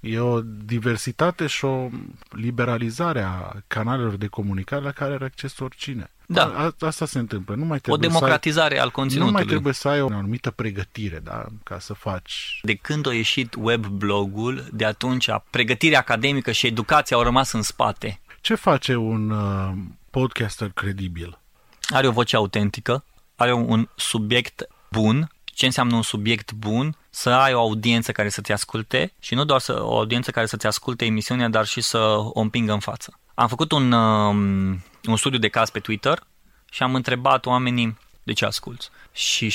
E 0.00 0.18
o 0.18 0.40
diversitate 0.42 1.46
și 1.46 1.64
o 1.64 1.88
liberalizare 2.30 3.20
a 3.20 3.52
canalelor 3.66 4.16
de 4.16 4.26
comunicare 4.26 4.82
la 4.82 4.90
care 4.90 5.14
are 5.14 5.24
acces 5.24 5.58
oricine. 5.58 6.10
Da. 6.26 6.42
A, 6.42 6.86
asta 6.86 7.06
se 7.06 7.18
întâmplă. 7.18 7.54
Nu 7.54 7.64
mai 7.64 7.78
trebuie 7.78 8.08
o 8.08 8.12
democratizare 8.12 8.74
să 8.74 8.80
ai, 8.80 8.84
al 8.84 8.90
conținutului. 8.90 9.32
Nu 9.32 9.38
mai 9.38 9.46
trebuie 9.46 9.72
să 9.72 9.88
ai 9.88 10.00
o 10.00 10.06
anumită 10.06 10.50
pregătire, 10.50 11.20
da, 11.24 11.46
ca 11.62 11.78
să 11.78 11.94
faci. 11.94 12.60
De 12.62 12.74
când 12.74 13.06
a 13.06 13.14
ieșit 13.14 13.54
webblogul, 13.58 14.68
de 14.72 14.84
atunci 14.84 15.28
pregătirea 15.50 15.98
academică 15.98 16.52
și 16.52 16.66
educația 16.66 17.16
au 17.16 17.22
rămas 17.22 17.52
în 17.52 17.62
spate. 17.62 18.20
Ce 18.40 18.54
face 18.54 18.96
un 18.96 19.30
uh, 19.30 19.72
podcaster 20.10 20.68
credibil? 20.68 21.38
Are 21.88 22.06
o 22.06 22.10
voce 22.10 22.36
autentică, 22.36 23.04
are 23.36 23.52
un 23.52 23.88
subiect 23.96 24.66
bun. 24.90 25.30
Ce 25.44 25.66
înseamnă 25.66 25.96
un 25.96 26.02
subiect 26.02 26.52
bun? 26.52 26.96
Să 27.10 27.30
ai 27.30 27.54
o 27.54 27.58
audiență 27.58 28.12
care 28.12 28.28
să 28.28 28.40
te 28.40 28.52
asculte 28.52 29.12
și 29.18 29.34
nu 29.34 29.44
doar 29.44 29.60
să, 29.60 29.82
o 29.82 29.96
audiență 29.96 30.30
care 30.30 30.46
să 30.46 30.56
te 30.56 30.66
asculte 30.66 31.04
emisiunea, 31.04 31.48
dar 31.48 31.66
și 31.66 31.80
să 31.80 31.98
o 32.18 32.40
împingă 32.40 32.72
în 32.72 32.80
față. 32.80 33.20
Am 33.34 33.48
făcut 33.48 33.72
un, 33.72 33.92
um, 33.92 34.82
un 35.04 35.16
studiu 35.16 35.38
de 35.38 35.48
caz 35.48 35.70
pe 35.70 35.80
Twitter 35.80 36.26
și 36.70 36.82
am 36.82 36.94
întrebat 36.94 37.46
oamenii 37.46 37.98
de 38.26 38.32
ce 38.32 38.44
asculți. 38.44 38.90
Și 39.12 39.50
60% 39.50 39.54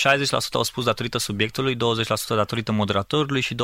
au 0.51 0.63
spus 0.63 0.83
datorită 0.83 1.17
subiectului, 1.17 1.75
20% 1.75 1.77
datorită 2.27 2.71
moderatorului 2.71 3.41
și 3.41 3.55
20% 3.55 3.57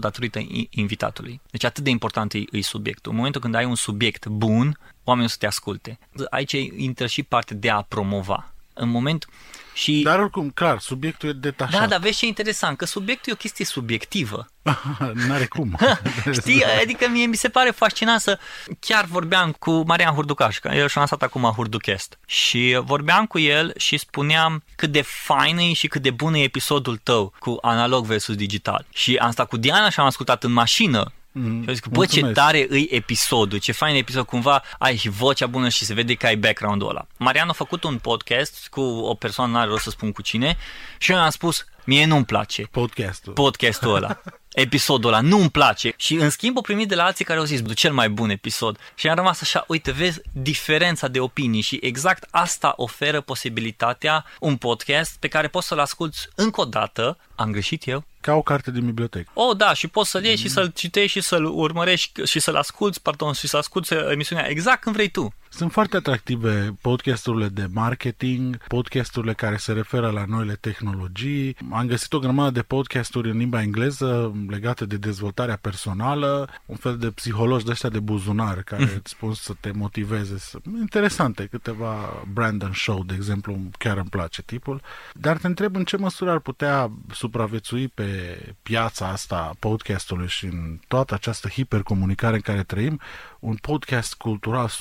datorită 0.00 0.38
invitatului. 0.70 1.40
Deci 1.50 1.64
atât 1.64 1.84
de 1.84 1.90
important 1.90 2.32
e, 2.32 2.44
e 2.50 2.60
subiectul. 2.60 3.10
În 3.10 3.16
momentul 3.16 3.40
când 3.40 3.54
ai 3.54 3.64
un 3.64 3.74
subiect 3.74 4.26
bun, 4.26 4.78
oamenii 5.04 5.28
o 5.28 5.30
să 5.30 5.36
te 5.38 5.46
asculte. 5.46 5.98
Aici 6.30 6.52
intră 6.76 7.06
și 7.06 7.22
partea 7.22 7.56
de 7.56 7.70
a 7.70 7.82
promova. 7.82 8.52
În 8.74 8.88
moment 8.88 9.26
și... 9.76 10.00
Dar 10.02 10.18
oricum, 10.18 10.50
clar, 10.50 10.78
subiectul 10.78 11.28
e 11.28 11.32
detașat. 11.32 11.80
Da, 11.80 11.86
dar 11.86 11.98
vezi 11.98 12.18
ce 12.18 12.26
interesant, 12.26 12.76
că 12.76 12.84
subiectul 12.84 13.32
e 13.32 13.34
o 13.34 13.38
chestie 13.38 13.64
subiectivă. 13.64 14.46
N-are 15.26 15.46
cum. 15.46 15.78
Știi, 16.40 16.64
adică 16.82 17.08
mie 17.08 17.26
mi 17.26 17.36
se 17.36 17.48
pare 17.48 17.70
fascinant 17.70 18.20
să... 18.20 18.38
Chiar 18.80 19.04
vorbeam 19.04 19.52
cu 19.58 19.82
Marian 19.86 20.14
Hurducaș, 20.14 20.58
că 20.58 20.68
el 20.68 20.88
și-a 20.88 21.00
lansat 21.00 21.22
acum 21.22 21.42
Hurduchest. 21.42 22.18
Și 22.26 22.80
vorbeam 22.84 23.26
cu 23.26 23.38
el 23.38 23.72
și 23.76 23.96
spuneam 23.96 24.62
cât 24.76 24.92
de 24.92 25.02
fain 25.02 25.58
e 25.58 25.72
și 25.72 25.86
cât 25.86 26.02
de 26.02 26.10
bun 26.10 26.34
e 26.34 26.42
episodul 26.42 26.96
tău 26.96 27.32
cu 27.38 27.58
analog 27.60 28.04
versus 28.04 28.34
digital. 28.34 28.86
Și 28.92 29.16
am 29.16 29.30
stat 29.30 29.48
cu 29.48 29.56
Diana 29.56 29.90
și 29.90 30.00
am 30.00 30.06
ascultat 30.06 30.44
în 30.44 30.52
mașină 30.52 31.12
Mm, 31.38 31.62
și 31.66 31.74
zic, 31.74 31.86
bă, 31.86 32.06
ce 32.06 32.22
tare 32.22 32.66
îi 32.68 32.88
episodul, 32.90 33.58
ce 33.58 33.72
fain 33.72 33.96
episod, 33.96 34.26
cumva 34.26 34.62
ai 34.78 34.96
și 34.96 35.08
vocea 35.08 35.46
bună 35.46 35.68
și 35.68 35.84
se 35.84 35.94
vede 35.94 36.14
că 36.14 36.26
ai 36.26 36.36
background-ul 36.36 36.88
ăla. 36.88 37.06
Marian 37.16 37.48
a 37.48 37.52
făcut 37.52 37.84
un 37.84 37.98
podcast 37.98 38.68
cu 38.70 38.80
o 38.80 39.14
persoană, 39.14 39.52
n-are 39.52 39.68
rost 39.68 39.82
să 39.82 39.90
spun 39.90 40.12
cu 40.12 40.22
cine, 40.22 40.56
și 40.98 41.12
eu 41.12 41.18
am 41.18 41.30
spus, 41.30 41.66
mie 41.84 42.06
nu-mi 42.06 42.24
place 42.24 42.62
podcastul, 42.70 43.32
podcastul 43.32 43.94
ăla. 43.94 44.20
episodul 44.56 45.12
ăla, 45.12 45.20
nu-mi 45.20 45.50
place. 45.50 45.94
Și 45.96 46.14
în 46.14 46.30
schimb 46.30 46.56
o 46.56 46.60
primit 46.60 46.88
de 46.88 46.94
la 46.94 47.04
alții 47.04 47.24
care 47.24 47.38
au 47.38 47.44
zis, 47.44 47.60
cel 47.74 47.92
mai 47.92 48.08
bun 48.08 48.30
episod. 48.30 48.78
Și 48.94 49.08
am 49.08 49.16
rămas 49.16 49.40
așa, 49.40 49.64
uite, 49.68 49.90
vezi 49.90 50.20
diferența 50.32 51.08
de 51.08 51.20
opinii 51.20 51.60
și 51.60 51.78
exact 51.82 52.28
asta 52.30 52.72
oferă 52.76 53.20
posibilitatea 53.20 54.24
un 54.40 54.56
podcast 54.56 55.16
pe 55.18 55.28
care 55.28 55.48
poți 55.48 55.66
să-l 55.66 55.78
asculti 55.78 56.18
încă 56.34 56.60
o 56.60 56.64
dată. 56.64 57.18
Am 57.34 57.50
greșit 57.50 57.86
eu? 57.86 58.04
Ca 58.26 58.34
o 58.34 58.42
carte 58.42 58.70
din 58.70 58.84
bibliotecă. 58.84 59.30
Oh, 59.34 59.56
da, 59.56 59.74
și 59.74 59.88
poți 59.88 60.10
să-l 60.10 60.22
iei 60.22 60.30
mm. 60.30 60.36
și 60.36 60.48
să-l 60.48 60.70
citești 60.74 61.18
și 61.18 61.26
să-l 61.26 61.44
urmărești 61.44 62.22
și 62.22 62.40
să-l 62.40 62.56
asculti, 62.56 63.00
pardon, 63.00 63.32
și 63.32 63.46
să 63.48 63.56
asculti 63.56 63.94
emisiunea 63.94 64.48
exact 64.48 64.80
când 64.80 64.94
vrei 64.94 65.08
tu. 65.08 65.34
Sunt 65.48 65.72
foarte 65.72 65.96
atractive 65.96 66.76
podcasturile 66.80 67.48
de 67.48 67.66
marketing, 67.72 68.56
podcasturile 68.66 69.32
care 69.32 69.56
se 69.56 69.72
referă 69.72 70.10
la 70.10 70.24
noile 70.28 70.54
tehnologii. 70.54 71.56
Am 71.70 71.86
găsit 71.86 72.12
o 72.12 72.18
grămadă 72.18 72.50
de 72.50 72.62
podcasturi 72.62 73.30
în 73.30 73.38
limba 73.38 73.62
engleză 73.62 74.34
legate 74.48 74.84
de 74.84 74.96
dezvoltarea 74.96 75.58
personală, 75.60 76.48
un 76.66 76.76
fel 76.76 76.96
de 76.96 77.10
psihologi 77.10 77.64
de 77.64 77.70
ăștia 77.70 77.88
de 77.88 78.00
buzunar 78.00 78.62
care 78.62 78.84
mm. 78.84 78.90
îți 78.96 79.10
spun 79.10 79.34
să 79.34 79.52
te 79.60 79.70
motiveze. 79.74 80.38
Să... 80.38 80.58
Interesante, 80.78 81.46
câteva 81.50 82.22
Brandon 82.32 82.72
Show, 82.72 83.04
de 83.04 83.14
exemplu, 83.14 83.58
chiar 83.78 83.96
îmi 83.96 84.08
place 84.08 84.42
tipul. 84.42 84.80
Dar 85.12 85.36
te 85.36 85.46
întreb 85.46 85.76
în 85.76 85.84
ce 85.84 85.96
măsură 85.96 86.30
ar 86.30 86.38
putea 86.38 86.90
supraviețui 87.12 87.88
pe 87.88 88.15
piața 88.62 89.08
asta 89.08 89.56
podcastului 89.58 90.28
și 90.28 90.44
în 90.44 90.80
toată 90.88 91.14
această 91.14 91.48
hipercomunicare 91.48 92.34
în 92.34 92.40
care 92.40 92.62
trăim, 92.62 93.00
un 93.40 93.56
podcast 93.56 94.14
cultural 94.14 94.68
100%. 94.68 94.72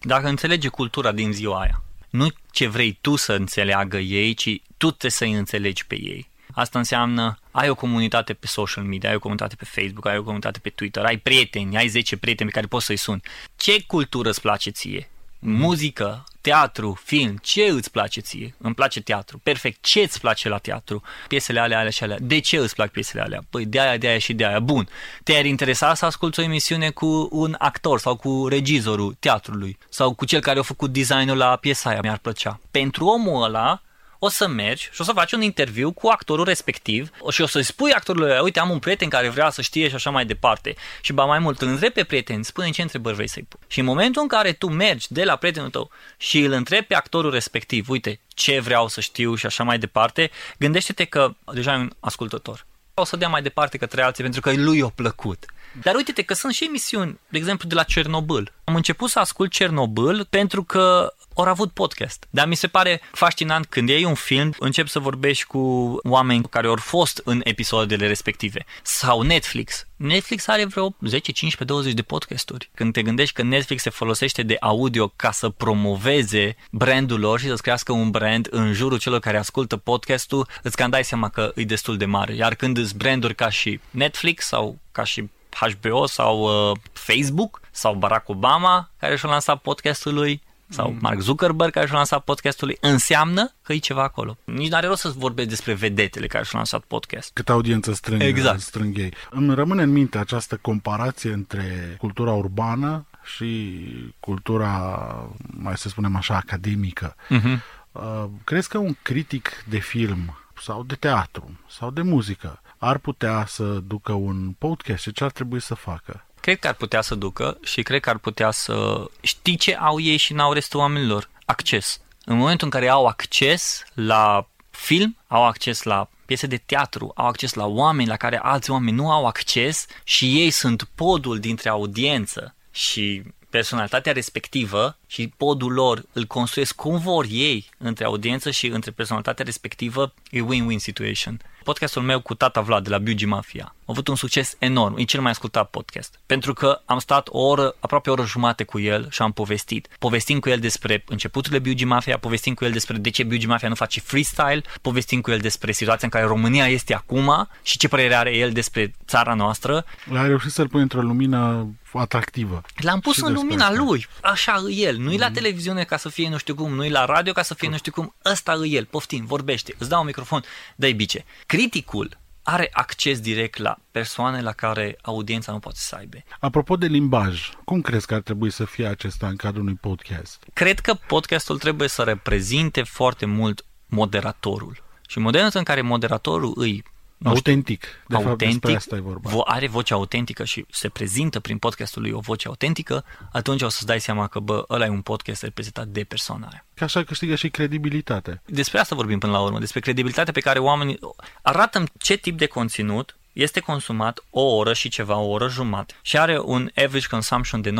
Dacă 0.00 0.28
înțelege 0.28 0.68
cultura 0.68 1.12
din 1.12 1.32
ziua 1.32 1.60
aia, 1.60 1.82
nu 2.10 2.28
ce 2.50 2.66
vrei 2.66 2.98
tu 3.00 3.16
să 3.16 3.32
înțeleagă 3.32 3.96
ei, 3.96 4.34
ci 4.34 4.60
tu 4.76 4.90
te 4.90 5.08
să-i 5.08 5.32
înțelegi 5.32 5.86
pe 5.86 5.94
ei. 5.94 6.30
Asta 6.52 6.78
înseamnă 6.78 7.38
ai 7.50 7.68
o 7.68 7.74
comunitate 7.74 8.34
pe 8.34 8.46
social 8.46 8.84
media, 8.84 9.08
ai 9.08 9.14
o 9.14 9.18
comunitate 9.18 9.54
pe 9.56 9.64
Facebook, 9.64 10.06
ai 10.06 10.18
o 10.18 10.22
comunitate 10.22 10.58
pe 10.58 10.68
Twitter, 10.68 11.04
ai 11.04 11.16
prieteni, 11.16 11.76
ai 11.76 11.88
10 11.88 12.16
prieteni 12.16 12.48
pe 12.48 12.54
care 12.54 12.66
poți 12.66 12.84
să-i 12.84 12.96
suni. 12.96 13.22
Ce 13.56 13.84
cultură 13.86 14.28
îți 14.28 14.40
place 14.40 14.70
ție? 14.70 15.10
Muzică, 15.38 16.24
teatru, 16.40 17.00
film, 17.04 17.38
ce 17.42 17.62
îți 17.62 17.90
place 17.90 18.20
ție? 18.20 18.54
Îmi 18.58 18.74
place 18.74 19.00
teatru. 19.00 19.38
Perfect. 19.42 19.84
Ce 19.84 20.00
îți 20.00 20.20
place 20.20 20.48
la 20.48 20.58
teatru? 20.58 21.02
Piesele 21.28 21.60
alea, 21.60 21.78
alea 21.78 21.90
și 21.90 22.02
alea. 22.02 22.16
De 22.20 22.38
ce 22.38 22.56
îți 22.56 22.74
plac 22.74 22.90
piesele 22.90 23.22
alea? 23.22 23.40
Păi 23.50 23.64
de 23.64 23.80
aia, 23.80 23.96
de 23.96 24.06
aia 24.06 24.18
și 24.18 24.32
de 24.32 24.46
aia. 24.46 24.60
Bun. 24.60 24.88
Te-ar 25.22 25.44
interesa 25.44 25.94
să 25.94 26.04
asculti 26.04 26.40
o 26.40 26.42
emisiune 26.42 26.90
cu 26.90 27.28
un 27.30 27.54
actor 27.58 27.98
sau 27.98 28.16
cu 28.16 28.46
regizorul 28.48 29.16
teatrului 29.18 29.78
sau 29.88 30.14
cu 30.14 30.24
cel 30.24 30.40
care 30.40 30.58
a 30.58 30.62
făcut 30.62 30.92
designul 30.92 31.36
la 31.36 31.56
piesa 31.56 31.90
aia. 31.90 32.00
Mi-ar 32.02 32.18
plăcea. 32.18 32.60
Pentru 32.70 33.04
omul 33.04 33.42
ăla, 33.42 33.80
o 34.26 34.28
să 34.28 34.48
mergi 34.48 34.88
și 34.92 35.00
o 35.00 35.04
să 35.04 35.12
faci 35.12 35.32
un 35.32 35.42
interviu 35.42 35.92
cu 35.92 36.08
actorul 36.08 36.44
respectiv 36.44 37.10
și 37.30 37.42
o 37.42 37.46
să-i 37.46 37.62
spui 37.62 37.92
actorului, 37.92 38.38
uite, 38.42 38.60
am 38.60 38.70
un 38.70 38.78
prieten 38.78 39.08
care 39.08 39.28
vrea 39.28 39.50
să 39.50 39.62
știe 39.62 39.88
și 39.88 39.94
așa 39.94 40.10
mai 40.10 40.26
departe. 40.26 40.74
Și 41.00 41.12
ba 41.12 41.24
mai 41.24 41.38
mult, 41.38 41.60
îl 41.60 41.68
întrebi 41.68 41.94
pe 41.94 42.04
prieten, 42.04 42.42
spune 42.42 42.70
ce 42.70 42.82
întrebări 42.82 43.14
vrei 43.14 43.28
să-i 43.28 43.46
pui. 43.48 43.60
Și 43.66 43.78
în 43.78 43.84
momentul 43.84 44.22
în 44.22 44.28
care 44.28 44.52
tu 44.52 44.68
mergi 44.68 45.12
de 45.12 45.24
la 45.24 45.36
prietenul 45.36 45.70
tău 45.70 45.90
și 46.16 46.40
îl 46.40 46.52
întrebi 46.52 46.86
pe 46.86 46.94
actorul 46.94 47.30
respectiv, 47.30 47.88
uite, 47.88 48.20
ce 48.28 48.60
vreau 48.60 48.88
să 48.88 49.00
știu 49.00 49.34
și 49.34 49.46
așa 49.46 49.64
mai 49.64 49.78
departe, 49.78 50.30
gândește-te 50.58 51.04
că 51.04 51.34
deja 51.52 51.72
e 51.72 51.76
un 51.76 51.90
ascultător. 52.00 52.66
O 52.94 53.04
să 53.04 53.16
dea 53.16 53.28
mai 53.28 53.42
departe 53.42 53.78
către 53.78 54.02
alții 54.02 54.22
pentru 54.22 54.40
că 54.40 54.52
lui 54.52 54.78
i-a 54.78 54.92
plăcut. 54.94 55.44
Dar 55.82 55.94
uite-te 55.94 56.22
că 56.22 56.34
sunt 56.34 56.54
și 56.54 56.64
emisiuni, 56.64 57.18
de 57.28 57.38
exemplu, 57.38 57.68
de 57.68 57.74
la 57.74 57.82
Cernobâl. 57.82 58.52
Am 58.64 58.74
început 58.74 59.10
să 59.10 59.18
ascult 59.18 59.52
Cernobâl 59.52 60.26
pentru 60.30 60.62
că 60.64 61.14
ori 61.34 61.48
avut 61.48 61.72
podcast. 61.72 62.26
Dar 62.30 62.46
mi 62.46 62.54
se 62.54 62.66
pare 62.66 63.00
fascinant 63.12 63.66
când 63.66 63.88
iei 63.88 64.04
un 64.04 64.14
film, 64.14 64.54
încep 64.58 64.88
să 64.88 64.98
vorbești 64.98 65.44
cu 65.44 65.58
oameni 66.02 66.48
care 66.50 66.66
au 66.66 66.76
fost 66.76 67.20
în 67.24 67.40
episoadele 67.44 68.06
respective. 68.06 68.64
Sau 68.82 69.22
Netflix. 69.22 69.86
Netflix 69.96 70.46
are 70.46 70.64
vreo 70.64 70.94
10, 71.00 71.32
15, 71.32 71.64
20 71.64 71.92
de 71.92 72.02
podcasturi. 72.02 72.70
Când 72.74 72.92
te 72.92 73.02
gândești 73.02 73.34
că 73.34 73.42
Netflix 73.42 73.82
se 73.82 73.90
folosește 73.90 74.42
de 74.42 74.56
audio 74.60 75.12
ca 75.16 75.30
să 75.30 75.48
promoveze 75.48 76.56
brandul 76.70 77.20
lor 77.20 77.40
și 77.40 77.46
să-ți 77.46 77.62
crească 77.62 77.92
un 77.92 78.10
brand 78.10 78.48
în 78.50 78.72
jurul 78.72 78.98
celor 78.98 79.20
care 79.20 79.38
ascultă 79.38 79.76
podcastul, 79.76 80.48
îți 80.62 80.76
cam 80.76 80.90
dai 80.90 81.04
seama 81.04 81.28
că 81.28 81.52
e 81.54 81.64
destul 81.64 81.96
de 81.96 82.04
mare. 82.04 82.34
Iar 82.34 82.54
când 82.54 82.76
îți 82.76 82.96
branduri 82.96 83.34
ca 83.34 83.48
și 83.48 83.80
Netflix 83.90 84.46
sau 84.46 84.78
ca 84.92 85.04
și 85.04 85.28
HBO 85.50 86.06
sau 86.06 86.70
uh, 86.70 86.76
Facebook 86.92 87.60
sau 87.70 87.94
Barack 87.94 88.28
Obama 88.28 88.90
care 88.98 89.16
și-a 89.16 89.28
lansat 89.28 89.60
podcastul 89.60 90.14
lui 90.14 90.42
sau 90.68 90.90
mm. 90.90 90.98
Mark 91.00 91.20
Zuckerberg 91.20 91.72
care 91.72 91.86
și-a 91.86 91.96
lansat 91.96 92.24
podcastul 92.24 92.76
înseamnă 92.80 93.52
că 93.62 93.72
e 93.72 93.76
ceva 93.76 94.02
acolo. 94.02 94.36
Nici 94.44 94.70
nu 94.70 94.76
are 94.76 94.86
rost 94.86 95.00
să 95.00 95.12
vorbesc 95.16 95.48
despre 95.48 95.74
vedetele 95.74 96.26
care 96.26 96.44
și-au 96.44 96.56
lansat 96.56 96.80
podcast. 96.80 97.30
Cât 97.32 97.48
audiență 97.48 97.92
strâng, 97.92 98.22
exact. 98.22 98.60
strâng 98.60 98.98
ei. 98.98 99.12
Îmi 99.30 99.54
rămâne 99.54 99.82
în 99.82 99.90
minte 99.90 100.18
această 100.18 100.56
comparație 100.56 101.32
între 101.32 101.96
cultura 101.98 102.32
urbană 102.32 103.06
și 103.36 103.78
cultura, 104.20 105.00
mai 105.46 105.76
să 105.76 105.88
spunem 105.88 106.16
așa, 106.16 106.36
academică. 106.36 107.16
Uh-huh. 107.30 107.58
Uh, 107.92 108.24
crezi 108.44 108.68
că 108.68 108.78
un 108.78 108.96
critic 109.02 109.64
de 109.68 109.78
film 109.78 110.36
sau 110.62 110.82
de 110.82 110.94
teatru 110.94 111.60
sau 111.68 111.90
de 111.90 112.02
muzică 112.02 112.60
ar 112.78 112.98
putea 112.98 113.44
să 113.46 113.64
ducă 113.64 114.12
un 114.12 114.54
podcast 114.58 115.02
și 115.02 115.12
ce 115.12 115.24
ar 115.24 115.30
trebui 115.30 115.60
să 115.60 115.74
facă? 115.74 116.26
cred 116.46 116.58
că 116.58 116.68
ar 116.68 116.74
putea 116.74 117.00
să 117.00 117.14
ducă 117.14 117.58
și 117.62 117.82
cred 117.82 118.00
că 118.00 118.10
ar 118.10 118.18
putea 118.18 118.50
să 118.50 119.04
știi 119.20 119.56
ce 119.56 119.76
au 119.76 120.00
ei 120.00 120.16
și 120.16 120.32
n-au 120.32 120.52
restul 120.52 120.80
oamenilor. 120.80 121.30
Acces. 121.44 122.00
În 122.24 122.36
momentul 122.36 122.66
în 122.66 122.72
care 122.72 122.88
au 122.88 123.06
acces 123.06 123.84
la 123.94 124.48
film, 124.70 125.16
au 125.26 125.44
acces 125.46 125.82
la 125.82 126.08
piese 126.26 126.46
de 126.46 126.56
teatru, 126.56 127.12
au 127.14 127.26
acces 127.26 127.52
la 127.52 127.66
oameni 127.66 128.08
la 128.08 128.16
care 128.16 128.38
alți 128.38 128.70
oameni 128.70 128.96
nu 128.96 129.10
au 129.10 129.26
acces 129.26 129.86
și 130.04 130.40
ei 130.40 130.50
sunt 130.50 130.88
podul 130.94 131.38
dintre 131.38 131.68
audiență 131.68 132.54
și 132.70 133.22
personalitatea 133.50 134.12
respectivă 134.12 134.96
și 135.06 135.32
podul 135.36 135.72
lor 135.72 136.02
îl 136.12 136.24
construiesc 136.24 136.74
cum 136.74 136.98
vor 136.98 137.26
ei 137.30 137.68
între 137.78 138.04
audiență 138.04 138.50
și 138.50 138.66
între 138.66 138.90
personalitatea 138.90 139.44
respectivă, 139.44 140.14
e 140.30 140.40
win-win 140.40 140.76
situation 140.76 141.40
podcastul 141.66 142.02
meu 142.02 142.20
cu 142.20 142.34
tata 142.34 142.60
Vlad 142.60 142.84
de 142.84 142.90
la 142.90 142.98
Beauty 142.98 143.24
Mafia. 143.24 143.64
A 143.64 143.84
avut 143.86 144.08
un 144.08 144.14
succes 144.14 144.56
enorm, 144.58 144.96
e 144.96 145.02
cel 145.02 145.20
mai 145.20 145.30
ascultat 145.30 145.70
podcast. 145.70 146.20
Pentru 146.26 146.52
că 146.52 146.80
am 146.84 146.98
stat 146.98 147.28
o 147.30 147.40
oră, 147.40 147.74
aproape 147.80 148.10
o 148.10 148.12
oră 148.12 148.24
jumate 148.24 148.64
cu 148.64 148.78
el 148.78 149.08
și 149.10 149.22
am 149.22 149.32
povestit. 149.32 149.88
Povestim 149.98 150.38
cu 150.38 150.48
el 150.48 150.58
despre 150.58 151.04
începuturile 151.08 151.60
Beauty 151.60 151.84
Mafia, 151.84 152.18
povestim 152.18 152.54
cu 152.54 152.64
el 152.64 152.70
despre 152.70 152.96
de 152.96 153.10
ce 153.10 153.22
Beauty 153.22 153.46
Mafia 153.46 153.68
nu 153.68 153.74
face 153.74 154.00
freestyle, 154.00 154.62
povestim 154.82 155.20
cu 155.20 155.30
el 155.30 155.38
despre 155.38 155.72
situația 155.72 156.08
în 156.12 156.18
care 156.18 156.24
România 156.32 156.66
este 156.66 156.94
acum 156.94 157.48
și 157.62 157.78
ce 157.78 157.88
părere 157.88 158.14
are 158.14 158.36
el 158.36 158.52
despre 158.52 158.94
țara 159.06 159.34
noastră. 159.34 159.84
A 160.14 160.26
reușit 160.26 160.50
să-l 160.50 160.68
pune 160.68 160.82
într-o 160.82 161.00
lumină 161.00 161.68
atractivă. 161.98 162.62
L-am 162.76 163.00
pus 163.00 163.20
în 163.20 163.32
lumina 163.32 163.66
asta. 163.66 163.82
lui, 163.82 164.06
așa 164.22 164.62
e 164.68 164.72
el. 164.72 164.96
Nu-i 164.96 165.16
mm-hmm. 165.16 165.18
la 165.18 165.30
televiziune 165.30 165.84
ca 165.84 165.96
să 165.96 166.08
fie 166.08 166.28
nu 166.28 166.36
știu 166.36 166.54
cum, 166.54 166.74
nu-i 166.74 166.90
la 166.90 167.04
radio 167.04 167.32
ca 167.32 167.42
să 167.42 167.54
fie 167.54 167.68
nu 167.68 167.76
știu 167.76 167.92
cum. 167.92 168.14
Ăsta 168.24 168.52
e 168.64 168.68
el, 168.68 168.84
poftim, 168.84 169.24
vorbește, 169.24 169.74
îți 169.78 169.88
dau 169.88 170.00
un 170.00 170.06
microfon, 170.06 170.42
dai 170.76 170.92
bice. 170.92 171.24
Criticul 171.46 172.18
are 172.42 172.68
acces 172.72 173.20
direct 173.20 173.58
la 173.58 173.76
persoane 173.90 174.42
la 174.42 174.52
care 174.52 174.98
audiența 175.02 175.52
nu 175.52 175.58
poate 175.58 175.78
să 175.80 175.94
aibă. 175.94 176.16
Apropo 176.40 176.76
de 176.76 176.86
limbaj, 176.86 177.50
cum 177.64 177.80
crezi 177.80 178.06
că 178.06 178.14
ar 178.14 178.20
trebui 178.20 178.50
să 178.50 178.64
fie 178.64 178.86
acesta 178.86 179.26
în 179.26 179.36
cadrul 179.36 179.62
unui 179.62 179.78
podcast? 179.80 180.44
Cred 180.52 180.78
că 180.80 180.94
podcastul 180.94 181.58
trebuie 181.58 181.88
să 181.88 182.02
reprezinte 182.02 182.82
foarte 182.82 183.26
mult 183.26 183.64
moderatorul. 183.86 184.84
Și 185.08 185.18
modelul 185.18 185.50
în 185.52 185.62
care 185.62 185.80
moderatorul 185.80 186.52
îi 186.56 186.84
autentic. 187.24 187.86
De 188.06 188.16
autentic, 188.16 188.60
fapt, 188.60 188.76
asta 188.76 188.96
e 188.96 189.00
vorba. 189.00 189.30
are 189.44 189.68
voce 189.68 189.92
autentică 189.92 190.44
și 190.44 190.66
se 190.70 190.88
prezintă 190.88 191.40
prin 191.40 191.58
podcastul 191.58 192.02
lui 192.02 192.10
o 192.10 192.18
voce 192.18 192.48
autentică, 192.48 193.04
atunci 193.32 193.62
o 193.62 193.68
să-ți 193.68 193.86
dai 193.86 194.00
seama 194.00 194.26
că, 194.26 194.38
bă, 194.38 194.64
ăla 194.70 194.84
e 194.84 194.88
un 194.88 195.00
podcast 195.00 195.42
reprezentat 195.42 195.86
de 195.86 196.04
persoana 196.04 196.46
aia. 196.46 196.64
Că 196.74 196.84
așa 196.84 197.04
câștigă 197.04 197.34
și 197.34 197.48
credibilitate. 197.48 198.42
Despre 198.44 198.78
asta 198.78 198.94
vorbim 198.94 199.18
până 199.18 199.32
la 199.32 199.40
urmă, 199.40 199.58
despre 199.58 199.80
credibilitatea 199.80 200.32
pe 200.32 200.40
care 200.40 200.58
oamenii... 200.58 200.98
Arată 201.42 201.84
ce 201.98 202.16
tip 202.16 202.38
de 202.38 202.46
conținut 202.46 203.16
este 203.32 203.60
consumat 203.60 204.24
o 204.30 204.40
oră 204.40 204.72
și 204.72 204.88
ceva, 204.88 205.16
o 205.16 205.28
oră 205.28 205.48
jumătate 205.48 205.94
și 206.02 206.18
are 206.18 206.40
un 206.40 206.70
average 206.74 207.06
consumption 207.06 207.60
de 207.60 207.72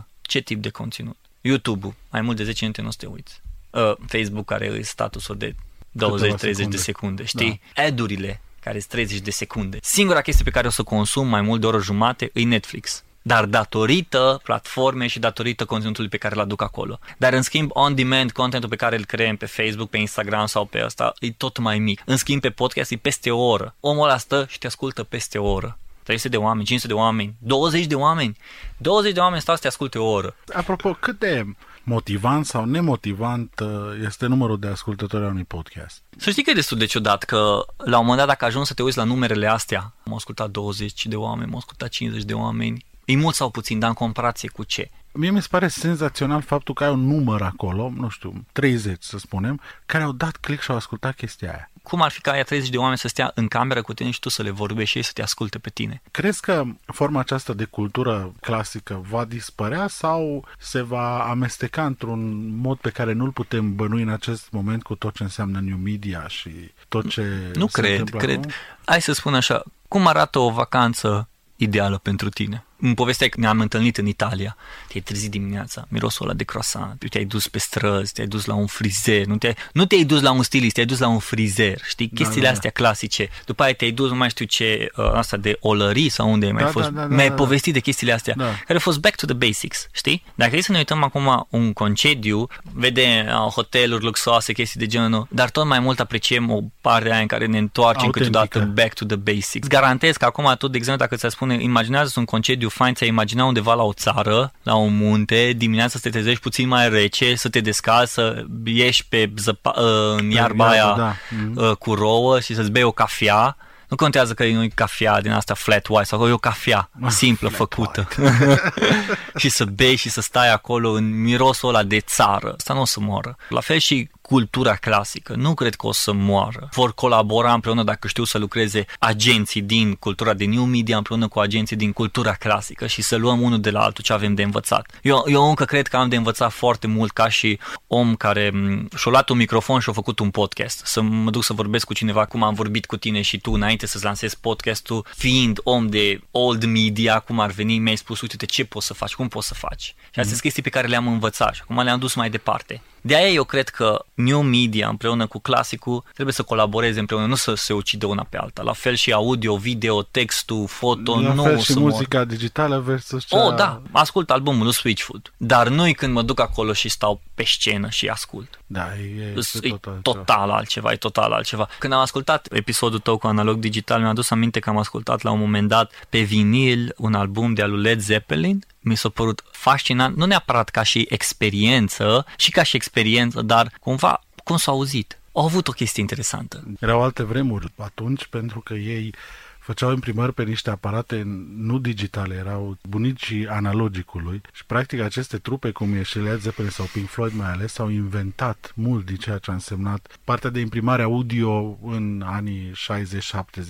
Ce 0.22 0.40
tip 0.40 0.62
de 0.62 0.68
conținut? 0.68 1.16
YouTube-ul, 1.40 1.94
mai 2.10 2.20
mult 2.20 2.36
de 2.36 2.44
10 2.44 2.58
minute 2.60 2.82
nu 2.82 2.90
să 2.90 2.96
te 3.00 3.06
uiți. 3.06 3.40
Uh, 3.70 3.92
Facebook 4.06 4.44
care 4.44 4.64
e 4.64 4.82
statusul 4.82 5.36
de 5.36 5.54
20-30 5.92 6.68
de 6.68 6.76
secunde, 6.76 7.24
știi? 7.24 7.60
Da. 7.74 7.82
Ad-urile 7.82 8.40
care 8.60 8.78
sunt 8.78 8.90
30 8.90 9.18
de 9.18 9.30
secunde. 9.30 9.78
Singura 9.82 10.20
chestie 10.20 10.44
pe 10.44 10.50
care 10.50 10.66
o 10.66 10.70
să 10.70 10.82
consum 10.82 11.28
mai 11.28 11.40
mult 11.40 11.60
de 11.60 11.66
o 11.66 11.68
oră 11.68 11.80
jumate 11.80 12.30
e 12.34 12.42
Netflix. 12.42 13.02
Dar 13.22 13.44
datorită 13.44 14.40
platformei 14.42 15.08
și 15.08 15.18
datorită 15.18 15.64
conținutului 15.64 16.10
pe 16.10 16.16
care 16.16 16.34
îl 16.34 16.40
aduc 16.40 16.62
acolo. 16.62 16.98
Dar 17.16 17.32
în 17.32 17.42
schimb, 17.42 17.70
on-demand, 17.72 18.32
contentul 18.32 18.68
pe 18.68 18.76
care 18.76 18.96
îl 18.96 19.04
creăm 19.04 19.36
pe 19.36 19.46
Facebook, 19.46 19.90
pe 19.90 19.98
Instagram 19.98 20.46
sau 20.46 20.64
pe 20.64 20.80
asta, 20.80 21.12
e 21.18 21.30
tot 21.30 21.58
mai 21.58 21.78
mic. 21.78 22.02
În 22.04 22.16
schimb, 22.16 22.40
pe 22.40 22.50
podcast 22.50 22.90
e 22.90 22.96
peste 22.96 23.30
o 23.30 23.42
oră. 23.42 23.74
Omul 23.80 24.04
ăla 24.04 24.18
stă 24.18 24.46
și 24.48 24.58
te 24.58 24.66
ascultă 24.66 25.02
peste 25.02 25.38
o 25.38 25.50
oră. 25.50 25.78
300 26.02 26.28
de 26.28 26.36
oameni, 26.36 26.64
500 26.64 26.92
de 26.92 26.98
oameni, 26.98 27.34
20 27.38 27.84
de 27.84 27.94
oameni. 27.94 28.36
20 28.76 29.12
de 29.12 29.20
oameni 29.20 29.40
stau 29.40 29.54
să 29.54 29.60
te 29.60 29.66
asculte 29.66 29.98
o 29.98 30.10
oră. 30.10 30.36
Apropo, 30.52 30.92
cât 30.92 31.18
de 31.18 31.44
motivant 31.90 32.46
sau 32.46 32.64
nemotivant 32.64 33.60
uh, 33.60 33.68
este 34.06 34.26
numărul 34.26 34.58
de 34.58 34.66
ascultători 34.66 35.24
a 35.24 35.28
unui 35.28 35.44
podcast. 35.44 36.02
Să 36.16 36.30
știi 36.30 36.42
că 36.42 36.50
e 36.50 36.54
destul 36.62 36.78
de 36.78 36.84
ciudat 36.84 37.22
că 37.22 37.64
la 37.76 37.98
un 37.98 38.04
moment 38.04 38.18
dat 38.18 38.26
dacă 38.26 38.44
ajungi 38.44 38.68
să 38.68 38.74
te 38.74 38.82
uiți 38.82 38.96
la 38.96 39.04
numerele 39.04 39.46
astea, 39.46 39.94
am 40.06 40.14
ascultat 40.14 40.50
20 40.50 41.06
de 41.06 41.16
oameni, 41.16 41.50
am 41.50 41.56
ascultat 41.56 41.88
50 41.88 42.24
de 42.24 42.34
oameni, 42.34 42.84
e 43.10 43.16
mult 43.16 43.34
sau 43.34 43.50
puțin, 43.50 43.78
dar 43.78 43.88
în 43.88 43.94
comparație 43.94 44.48
cu 44.48 44.64
ce? 44.64 44.90
Mie 45.12 45.30
mi 45.30 45.42
se 45.42 45.48
pare 45.50 45.68
senzațional 45.68 46.42
faptul 46.42 46.74
că 46.74 46.84
ai 46.84 46.90
un 46.90 47.06
număr 47.06 47.42
acolo, 47.42 47.92
nu 47.96 48.08
știu, 48.08 48.44
30 48.52 49.02
să 49.02 49.18
spunem, 49.18 49.60
care 49.86 50.04
au 50.04 50.12
dat 50.12 50.36
click 50.36 50.62
și 50.62 50.70
au 50.70 50.76
ascultat 50.76 51.14
chestia 51.14 51.50
aia 51.50 51.70
cum 51.82 52.02
ar 52.02 52.10
fi 52.10 52.20
ca 52.20 52.30
aia 52.30 52.42
30 52.42 52.70
de 52.70 52.76
oameni 52.76 52.98
să 52.98 53.08
stea 53.08 53.32
în 53.34 53.48
cameră 53.48 53.82
cu 53.82 53.94
tine 53.94 54.10
și 54.10 54.20
tu 54.20 54.28
să 54.28 54.42
le 54.42 54.50
vorbești 54.50 54.90
și 54.90 54.96
ei 54.96 55.02
să 55.02 55.10
te 55.14 55.22
asculte 55.22 55.58
pe 55.58 55.70
tine? 55.70 56.02
Crezi 56.10 56.40
că 56.40 56.64
forma 56.86 57.20
aceasta 57.20 57.52
de 57.52 57.64
cultură 57.64 58.32
clasică 58.40 59.04
va 59.08 59.24
dispărea 59.24 59.86
sau 59.88 60.44
se 60.58 60.80
va 60.80 61.28
amesteca 61.28 61.86
într-un 61.86 62.54
mod 62.56 62.78
pe 62.78 62.90
care 62.90 63.12
nu-l 63.12 63.30
putem 63.30 63.74
bănui 63.74 64.02
în 64.02 64.08
acest 64.08 64.50
moment 64.50 64.82
cu 64.82 64.94
tot 64.94 65.14
ce 65.14 65.22
înseamnă 65.22 65.60
new 65.60 65.76
media 65.76 66.28
și 66.28 66.50
tot 66.88 67.08
ce 67.08 67.52
Nu 67.54 67.66
cred, 67.66 68.08
cred. 68.08 68.38
Acum? 68.38 68.50
Hai 68.84 69.02
să 69.02 69.12
spun 69.12 69.34
așa, 69.34 69.62
cum 69.88 70.06
arată 70.06 70.38
o 70.38 70.50
vacanță 70.50 71.28
ideală 71.56 71.98
pentru 71.98 72.28
tine? 72.28 72.64
Îmi 72.80 72.94
povestea 72.94 73.28
că 73.28 73.40
ne-am 73.40 73.60
întâlnit 73.60 73.96
în 73.96 74.06
Italia. 74.06 74.56
Te-ai 74.88 75.02
trezit 75.02 75.30
dimineața, 75.30 75.86
mirosul 75.88 76.26
ăla 76.26 76.34
de 76.34 76.44
croissant, 76.44 77.04
te-ai 77.10 77.24
dus 77.24 77.48
pe 77.48 77.58
străzi, 77.58 78.12
te-ai 78.12 78.26
dus 78.26 78.44
la 78.44 78.54
un 78.54 78.66
frizer, 78.66 79.24
nu, 79.24 79.36
te 79.36 79.54
nu 79.72 79.84
te-ai 79.84 80.04
dus 80.04 80.20
la 80.20 80.30
un 80.30 80.42
stilist, 80.42 80.74
te-ai 80.74 80.86
dus 80.86 80.98
la 80.98 81.08
un 81.08 81.18
frizer, 81.18 81.80
știi? 81.84 82.08
Da, 82.12 82.16
Chestiile 82.16 82.46
da, 82.46 82.50
da. 82.50 82.54
astea 82.54 82.70
clasice. 82.70 83.28
După 83.46 83.62
aia 83.62 83.72
te-ai 83.72 83.90
dus, 83.90 84.10
nu 84.10 84.16
mai 84.16 84.28
știu 84.28 84.44
ce, 84.44 84.90
uh, 84.96 85.12
asta 85.12 85.36
de 85.36 85.56
olării 85.60 86.08
sau 86.08 86.32
unde 86.32 86.46
ai 86.46 86.52
mai 86.52 86.62
da, 86.62 86.68
fost. 86.68 86.88
Da, 86.88 87.00
da, 87.00 87.06
mi-ai 87.06 87.28
da, 87.28 87.34
da. 87.34 87.42
povestit 87.42 87.72
de 87.72 87.80
chestiile 87.80 88.12
astea, 88.12 88.34
da. 88.36 88.44
care 88.44 88.72
au 88.72 88.78
fost 88.78 89.00
back 89.00 89.16
to 89.16 89.26
the 89.26 89.34
basics, 89.34 89.88
știi? 89.92 90.24
Dacă 90.34 90.56
e 90.56 90.60
să 90.60 90.72
ne 90.72 90.78
uităm 90.78 91.02
acum 91.02 91.46
un 91.50 91.72
concediu, 91.72 92.48
vede 92.72 93.26
uh, 93.28 93.34
hoteluri 93.34 94.04
luxoase, 94.04 94.52
chestii 94.52 94.80
de 94.80 94.86
genul, 94.86 95.26
dar 95.30 95.50
tot 95.50 95.66
mai 95.66 95.80
mult 95.80 96.00
apreciem 96.00 96.50
o 96.50 96.60
parte 96.80 97.10
aia 97.10 97.20
în 97.20 97.26
care 97.26 97.46
ne 97.46 97.58
întoarcem 97.58 98.10
câteodată 98.10 98.70
back 98.74 98.94
to 98.94 99.04
the 99.04 99.16
basics. 99.16 99.68
Garantez 99.68 100.16
că 100.16 100.24
acum 100.24 100.54
tu, 100.58 100.68
de 100.68 100.76
exemplu, 100.76 101.04
dacă 101.04 101.16
ți-a 101.16 101.28
spune, 101.28 101.62
imaginează 101.62 102.12
un 102.16 102.24
concediu 102.24 102.68
fain, 102.70 102.94
ți-ai 102.94 103.08
imagina 103.08 103.44
undeva 103.44 103.74
la 103.74 103.82
o 103.82 103.92
țară, 103.92 104.52
la 104.62 104.74
un 104.74 104.96
munte, 104.96 105.52
dimineața 105.56 105.90
să 105.90 105.98
te 105.98 106.10
trezești 106.10 106.40
puțin 106.40 106.68
mai 106.68 106.88
rece, 106.88 107.34
să 107.34 107.48
te 107.48 107.60
descalzi, 107.60 108.12
să 108.12 108.44
ieși 108.64 109.06
pe 109.08 109.30
zăpa, 109.36 109.74
ă, 109.76 110.14
în 110.18 110.30
iarba 110.30 110.68
aia 110.68 110.94
da. 110.96 111.14
mm-hmm. 111.14 111.78
cu 111.78 111.94
rouă 111.94 112.40
și 112.40 112.54
să-ți 112.54 112.70
bei 112.70 112.82
o 112.82 112.92
cafea. 112.92 113.56
Nu 113.88 113.96
contează 113.96 114.34
că 114.34 114.46
nu 114.46 114.62
e 114.62 114.68
cafea 114.74 115.20
din 115.20 115.30
asta 115.30 115.54
flat 115.54 115.86
white 115.88 116.04
sau 116.04 116.20
că 116.20 116.28
e 116.28 116.32
o 116.32 116.36
cafea 116.36 116.90
simplă 117.08 117.48
făcută. 117.48 118.08
și 119.40 119.48
să 119.48 119.64
bei 119.64 119.96
și 119.96 120.08
să 120.08 120.20
stai 120.20 120.52
acolo 120.52 120.90
în 120.90 121.22
mirosul 121.22 121.68
ăla 121.68 121.82
de 121.82 122.00
țară. 122.00 122.54
Asta 122.56 122.74
nu 122.74 122.80
o 122.80 122.84
să 122.84 123.00
moară. 123.00 123.36
La 123.48 123.60
fel 123.60 123.78
și 123.78 124.10
cultura 124.30 124.74
clasică. 124.74 125.34
Nu 125.36 125.54
cred 125.54 125.74
că 125.74 125.86
o 125.86 125.92
să 125.92 126.12
moară. 126.12 126.68
Vor 126.72 126.94
colabora 126.94 127.52
împreună 127.52 127.82
dacă 127.82 128.08
știu 128.08 128.24
să 128.24 128.38
lucreze 128.38 128.84
agenții 128.98 129.62
din 129.62 129.94
cultura 129.94 130.34
de 130.34 130.44
new 130.44 130.64
media 130.64 130.96
împreună 130.96 131.28
cu 131.28 131.38
agenții 131.38 131.76
din 131.76 131.92
cultura 131.92 132.32
clasică 132.32 132.86
și 132.86 133.02
să 133.02 133.16
luăm 133.16 133.40
unul 133.40 133.60
de 133.60 133.70
la 133.70 133.80
altul 133.80 134.04
ce 134.04 134.12
avem 134.12 134.34
de 134.34 134.42
învățat. 134.42 134.90
Eu, 135.02 135.24
eu 135.26 135.48
încă 135.48 135.64
cred 135.64 135.86
că 135.86 135.96
am 135.96 136.08
de 136.08 136.16
învățat 136.16 136.52
foarte 136.52 136.86
mult 136.86 137.10
ca 137.10 137.28
și 137.28 137.58
om 137.86 138.14
care 138.14 138.52
și-a 138.96 139.10
luat 139.10 139.28
un 139.28 139.36
microfon 139.36 139.80
și 139.80 139.90
a 139.90 139.92
făcut 139.92 140.18
un 140.18 140.30
podcast. 140.30 140.86
Să 140.86 141.00
mă 141.00 141.30
duc 141.30 141.44
să 141.44 141.52
vorbesc 141.52 141.86
cu 141.86 141.94
cineva 141.94 142.24
cum 142.24 142.42
am 142.42 142.54
vorbit 142.54 142.86
cu 142.86 142.96
tine 142.96 143.20
și 143.20 143.38
tu 143.38 143.52
înainte 143.52 143.86
să-ți 143.86 144.04
lansezi 144.04 144.40
podcastul, 144.40 145.06
fiind 145.16 145.60
om 145.62 145.86
de 145.86 146.20
old 146.30 146.64
media, 146.64 147.18
cum 147.18 147.40
ar 147.40 147.50
veni, 147.50 147.78
mi-ai 147.78 147.96
spus, 147.96 148.20
uite 148.20 148.46
ce 148.46 148.64
poți 148.64 148.86
să 148.86 148.94
faci, 148.94 149.14
cum 149.14 149.28
poți 149.28 149.46
să 149.46 149.54
faci. 149.54 149.82
Și 149.82 149.94
astea 150.06 150.22
sunt 150.22 150.34
mm. 150.34 150.40
chestii 150.40 150.62
pe 150.62 150.70
care 150.70 150.86
le-am 150.86 151.06
învățat 151.06 151.54
și 151.54 151.60
acum 151.62 151.80
le-am 151.80 151.98
dus 151.98 152.14
mai 152.14 152.30
departe. 152.30 152.82
De 153.00 153.16
aia 153.16 153.28
eu 153.28 153.44
cred 153.44 153.68
că 153.68 154.04
new 154.14 154.40
media 154.40 154.88
împreună 154.88 155.26
cu 155.26 155.38
clasicul 155.38 156.04
trebuie 156.12 156.34
să 156.34 156.42
colaboreze 156.42 157.00
împreună, 157.00 157.26
nu 157.26 157.34
să 157.34 157.54
se 157.54 157.72
ucide 157.72 158.06
una 158.06 158.26
pe 158.30 158.36
alta. 158.36 158.62
La 158.62 158.72
fel 158.72 158.94
și 158.94 159.12
audio, 159.12 159.56
video, 159.56 160.02
textul, 160.02 160.66
foto, 160.66 161.20
La 161.20 161.32
nu 161.32 161.42
fel 161.42 161.58
și 161.58 161.78
muzica 161.78 162.18
mor. 162.18 162.26
digitală 162.26 162.78
versus 162.78 163.24
cea... 163.26 163.46
Oh, 163.46 163.54
da, 163.54 163.82
ascult 163.92 164.30
albumul 164.30 164.64
lui 164.64 164.74
Switchfoot. 164.74 165.32
Dar 165.36 165.68
nu 165.68 165.92
când 165.96 166.12
mă 166.12 166.22
duc 166.22 166.40
acolo 166.40 166.72
și 166.72 166.88
stau 166.88 167.20
pe 167.34 167.44
scenă 167.44 167.88
și 167.88 168.08
ascult. 168.08 168.60
Da, 168.66 168.88
e, 168.96 169.34
e, 169.36 169.68
e 169.68 169.68
total, 169.68 169.98
total 170.02 170.50
altceva, 170.50 170.92
e 170.92 170.96
total 170.96 171.32
altceva. 171.32 171.68
Când 171.78 171.92
am 171.92 172.00
ascultat 172.00 172.48
episodul 172.50 172.98
tău 172.98 173.18
cu 173.18 173.26
analog 173.26 173.58
digital, 173.58 173.98
mi-am 173.98 174.10
adus 174.10 174.30
aminte 174.30 174.60
că 174.60 174.70
am 174.70 174.78
ascultat 174.78 175.22
la 175.22 175.30
un 175.30 175.38
moment 175.38 175.68
dat 175.68 175.92
pe 176.08 176.20
vinil 176.20 176.94
un 176.96 177.14
album 177.14 177.54
de 177.54 177.62
al 177.62 177.80
Led 177.80 178.00
Zeppelin 178.00 178.64
mi 178.80 178.96
s-a 178.96 179.08
părut 179.08 179.42
fascinant, 179.50 180.16
nu 180.16 180.24
neapărat 180.24 180.68
ca 180.68 180.82
și 180.82 181.06
experiență, 181.08 182.26
și 182.36 182.50
ca 182.50 182.62
și 182.62 182.76
experiență, 182.76 183.42
dar 183.42 183.72
cumva 183.80 184.20
cum 184.44 184.56
s-a 184.56 184.70
auzit. 184.70 185.18
Au 185.32 185.44
avut 185.44 185.68
o 185.68 185.72
chestie 185.72 186.02
interesantă. 186.02 186.62
Erau 186.80 187.02
alte 187.02 187.22
vremuri 187.22 187.72
atunci 187.76 188.26
pentru 188.26 188.60
că 188.60 188.74
ei 188.74 189.14
făceau 189.60 189.92
imprimări 189.92 190.32
pe 190.32 190.42
niște 190.42 190.70
aparate 190.70 191.22
nu 191.56 191.78
digitale, 191.78 192.34
erau 192.34 192.78
bunicii 192.88 193.48
analogicului 193.48 194.40
și 194.52 194.64
practic 194.66 195.00
aceste 195.00 195.38
trupe, 195.38 195.70
cum 195.70 195.92
e 195.92 196.02
și 196.02 196.18
Led 196.18 196.40
Zeppelin 196.40 196.70
sau 196.70 196.86
Pink 196.92 197.08
Floyd 197.08 197.32
mai 197.32 197.50
ales, 197.50 197.78
au 197.78 197.88
inventat 197.88 198.72
mult 198.74 199.06
din 199.06 199.16
ceea 199.16 199.38
ce 199.38 199.50
a 199.50 199.54
însemnat 199.54 200.18
partea 200.24 200.50
de 200.50 200.60
imprimare 200.60 201.02
audio 201.02 201.78
în 201.82 202.22
anii 202.26 202.72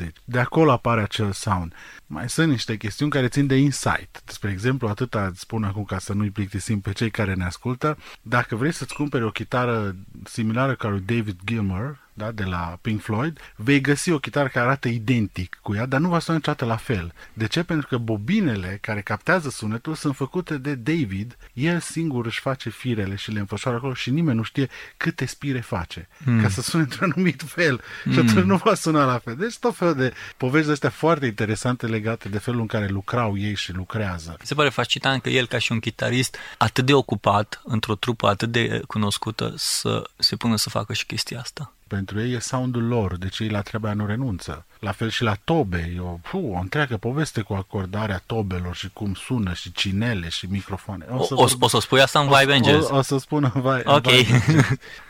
60-70. 0.02 0.06
De 0.24 0.38
acolo 0.38 0.72
apare 0.72 1.00
acel 1.00 1.32
sound. 1.32 1.74
Mai 2.06 2.28
sunt 2.28 2.50
niște 2.50 2.76
chestiuni 2.76 3.10
care 3.10 3.28
țin 3.28 3.46
de 3.46 3.56
insight. 3.56 4.22
Spre 4.24 4.50
exemplu, 4.50 4.88
atâta 4.88 5.30
spun 5.34 5.64
acum 5.64 5.84
ca 5.84 5.98
să 5.98 6.12
nu-i 6.12 6.30
plictisim 6.30 6.80
pe 6.80 6.92
cei 6.92 7.10
care 7.10 7.34
ne 7.34 7.44
ascultă, 7.44 7.98
dacă 8.22 8.56
vrei 8.56 8.72
să-ți 8.72 8.94
cumperi 8.94 9.24
o 9.24 9.30
chitară 9.30 9.96
similară 10.24 10.74
ca 10.74 10.88
lui 10.88 11.00
David 11.00 11.38
Gilmer, 11.44 11.98
da, 12.20 12.30
de 12.30 12.44
la 12.44 12.78
Pink 12.80 13.00
Floyd, 13.00 13.38
vei 13.56 13.80
găsi 13.80 14.10
o 14.10 14.18
chitară 14.18 14.48
care 14.48 14.66
arată 14.66 14.88
identic 14.88 15.58
cu 15.62 15.74
ea, 15.74 15.86
dar 15.86 16.00
nu 16.00 16.08
va 16.08 16.18
suna 16.18 16.36
niciodată 16.36 16.64
la 16.64 16.76
fel. 16.76 17.12
De 17.32 17.46
ce? 17.46 17.62
Pentru 17.62 17.86
că 17.86 17.96
bobinele 17.96 18.78
care 18.80 19.00
captează 19.00 19.50
sunetul 19.50 19.94
sunt 19.94 20.16
făcute 20.16 20.56
de 20.56 20.74
David, 20.74 21.36
el 21.52 21.80
singur 21.80 22.26
își 22.26 22.40
face 22.40 22.70
firele 22.70 23.14
și 23.14 23.30
le 23.30 23.38
înfășoară 23.38 23.76
acolo 23.76 23.94
și 23.94 24.10
nimeni 24.10 24.36
nu 24.36 24.42
știe 24.42 24.68
câte 24.96 25.26
spire 25.26 25.60
face, 25.60 26.08
mm. 26.24 26.42
ca 26.42 26.48
să 26.48 26.62
sune 26.62 26.82
într-un 26.82 27.12
anumit 27.14 27.42
fel 27.46 27.80
mm. 28.04 28.12
și 28.12 28.18
atunci 28.18 28.34
hmm. 28.34 28.46
nu 28.46 28.56
va 28.56 28.74
suna 28.74 29.04
la 29.04 29.18
fel. 29.18 29.36
Deci 29.36 29.58
tot 29.58 29.76
felul 29.76 29.94
de 29.94 30.12
povești 30.36 30.66
de 30.66 30.72
astea 30.72 30.90
foarte 30.90 31.26
interesante 31.26 31.86
legate 31.86 32.28
de 32.28 32.38
felul 32.38 32.60
în 32.60 32.66
care 32.66 32.86
lucrau 32.86 33.38
ei 33.38 33.54
și 33.54 33.72
lucrează. 33.72 34.36
Se 34.42 34.54
pare 34.54 34.68
fascinant 34.68 35.22
că 35.22 35.28
el, 35.28 35.46
ca 35.46 35.58
și 35.58 35.72
un 35.72 35.80
chitarist 35.80 36.36
atât 36.58 36.86
de 36.86 36.94
ocupat, 36.94 37.60
într-o 37.64 37.94
trupă 37.94 38.26
atât 38.26 38.50
de 38.50 38.82
cunoscută, 38.86 39.54
să 39.56 40.10
se 40.16 40.36
pună 40.36 40.56
să 40.56 40.70
facă 40.70 40.92
și 40.92 41.06
chestia 41.06 41.40
asta. 41.40 41.72
Pentru 41.96 42.20
ei 42.20 42.32
e 42.32 42.38
soundul 42.38 42.86
lor, 42.86 43.16
deci 43.16 43.38
ei 43.38 43.48
la 43.48 43.60
treaba 43.60 43.92
nu 43.92 44.06
renunță. 44.06 44.66
La 44.80 44.92
fel 44.92 45.08
și 45.10 45.22
la 45.22 45.34
tobe, 45.44 45.92
e 45.96 46.00
o, 46.00 46.18
fu, 46.22 46.38
o 46.38 46.58
întreagă 46.58 46.96
poveste 46.96 47.40
cu 47.40 47.52
acordarea 47.52 48.22
tobelor 48.26 48.74
și 48.74 48.90
cum 48.92 49.14
sună 49.14 49.52
și 49.52 49.72
cinele 49.72 50.28
și 50.28 50.46
microfoane. 50.46 51.06
O 51.10 51.22
să, 51.22 51.34
o, 51.34 51.42
o, 51.42 51.46
o 51.60 51.68
să 51.68 51.78
spui 51.80 52.00
asta 52.00 52.20
în 52.20 52.28
Vibe 52.28 52.52
Angels? 52.52 52.88
O, 52.88 52.94
o, 52.94 52.98
o 52.98 53.02
să 53.02 53.18
spun 53.18 53.50
în 53.54 53.60
Vibe 53.60 53.82
Ok. 53.84 54.06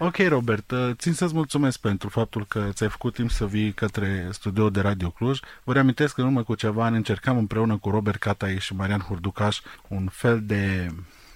ok, 0.09 0.16
Robert, 0.29 0.71
uh, 0.71 0.90
țin 0.95 1.12
să-ți 1.12 1.35
mulțumesc 1.35 1.79
pentru 1.79 2.09
faptul 2.09 2.47
că 2.47 2.69
ți-ai 2.71 2.88
făcut 2.88 3.14
timp 3.14 3.31
să 3.31 3.47
vii 3.47 3.73
către 3.73 4.29
studio 4.31 4.71
de 4.71 4.81
Radio 4.81 5.11
Cluj. 5.11 5.38
Vă 5.64 5.73
reamintesc 5.73 6.14
că 6.14 6.21
în 6.21 6.27
urmă 6.27 6.43
cu 6.43 6.55
ceva 6.55 6.85
ani 6.85 6.97
încercam 6.97 7.37
împreună 7.37 7.77
cu 7.77 7.90
Robert 7.90 8.19
Catai 8.19 8.59
și 8.59 8.75
Marian 8.75 9.01
Hurducaș 9.01 9.61
un 9.88 10.09
fel 10.12 10.40
de 10.43 10.90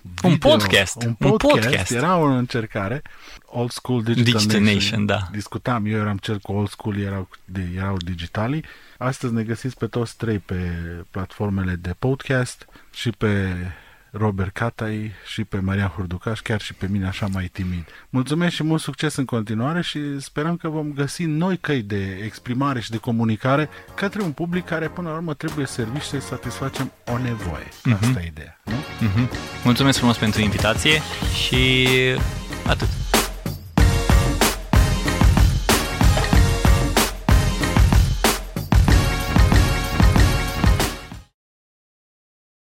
Video, 0.04 0.30
un 0.30 0.38
podcast. 0.38 1.02
Un 1.02 1.14
podcast. 1.14 1.54
Un 1.54 1.60
podcast. 1.60 1.90
Era 1.90 2.16
o 2.16 2.24
încercare. 2.24 3.02
Old 3.46 3.70
School 3.70 4.02
Digital, 4.02 4.32
Digital 4.32 4.60
Nation. 4.60 4.74
Nation. 4.74 5.06
da. 5.06 5.28
Discutam, 5.32 5.86
eu 5.86 5.98
eram 5.98 6.16
cel 6.16 6.38
cu 6.38 6.52
Old 6.52 6.68
School, 6.68 7.00
erau, 7.00 7.28
de, 7.44 7.68
erau 7.76 7.96
digitalii. 7.96 8.64
Astăzi 8.98 9.32
ne 9.32 9.42
găsiți 9.42 9.76
pe 9.76 9.86
toți 9.86 10.16
trei 10.16 10.38
pe 10.38 10.54
platformele 11.10 11.74
de 11.74 11.94
podcast 11.98 12.66
și 12.92 13.10
pe 13.10 13.54
Robert 14.16 14.53
Catai 14.53 15.12
și 15.27 15.44
pe 15.44 15.59
Maria 15.59 15.92
Hurducaș, 15.94 16.40
chiar 16.40 16.61
și 16.61 16.74
pe 16.74 16.87
mine 16.90 17.07
așa 17.07 17.27
mai 17.33 17.50
timid. 17.53 17.85
Mulțumesc 18.11 18.55
și 18.55 18.62
mult 18.62 18.81
succes 18.81 19.16
în 19.16 19.24
continuare 19.24 19.83
și 19.83 20.20
sperăm 20.20 20.57
că 20.57 20.68
vom 20.68 20.92
găsi 20.92 21.24
noi 21.24 21.57
căi 21.57 21.83
de 21.83 22.20
exprimare 22.24 22.81
și 22.81 22.90
de 22.90 22.96
comunicare 22.96 23.68
către 23.94 24.22
un 24.22 24.33
public 24.33 24.64
care 24.64 24.88
până 24.88 25.09
la 25.09 25.14
urmă 25.14 25.35
trebuie 25.35 25.66
servit 25.66 26.03
și 26.03 26.09
să 26.09 26.20
satisfacem 26.20 26.92
o 27.07 27.18
nevoie. 27.18 27.64
Uh-huh. 27.64 28.00
Asta 28.00 28.20
e 28.20 28.27
ideea. 28.27 28.61
Nu? 28.64 28.74
Uh-huh. 28.74 29.29
Mulțumesc 29.64 29.98
frumos 29.98 30.16
pentru 30.16 30.40
invitație 30.40 31.00
și 31.46 31.87
atât. 32.66 33.03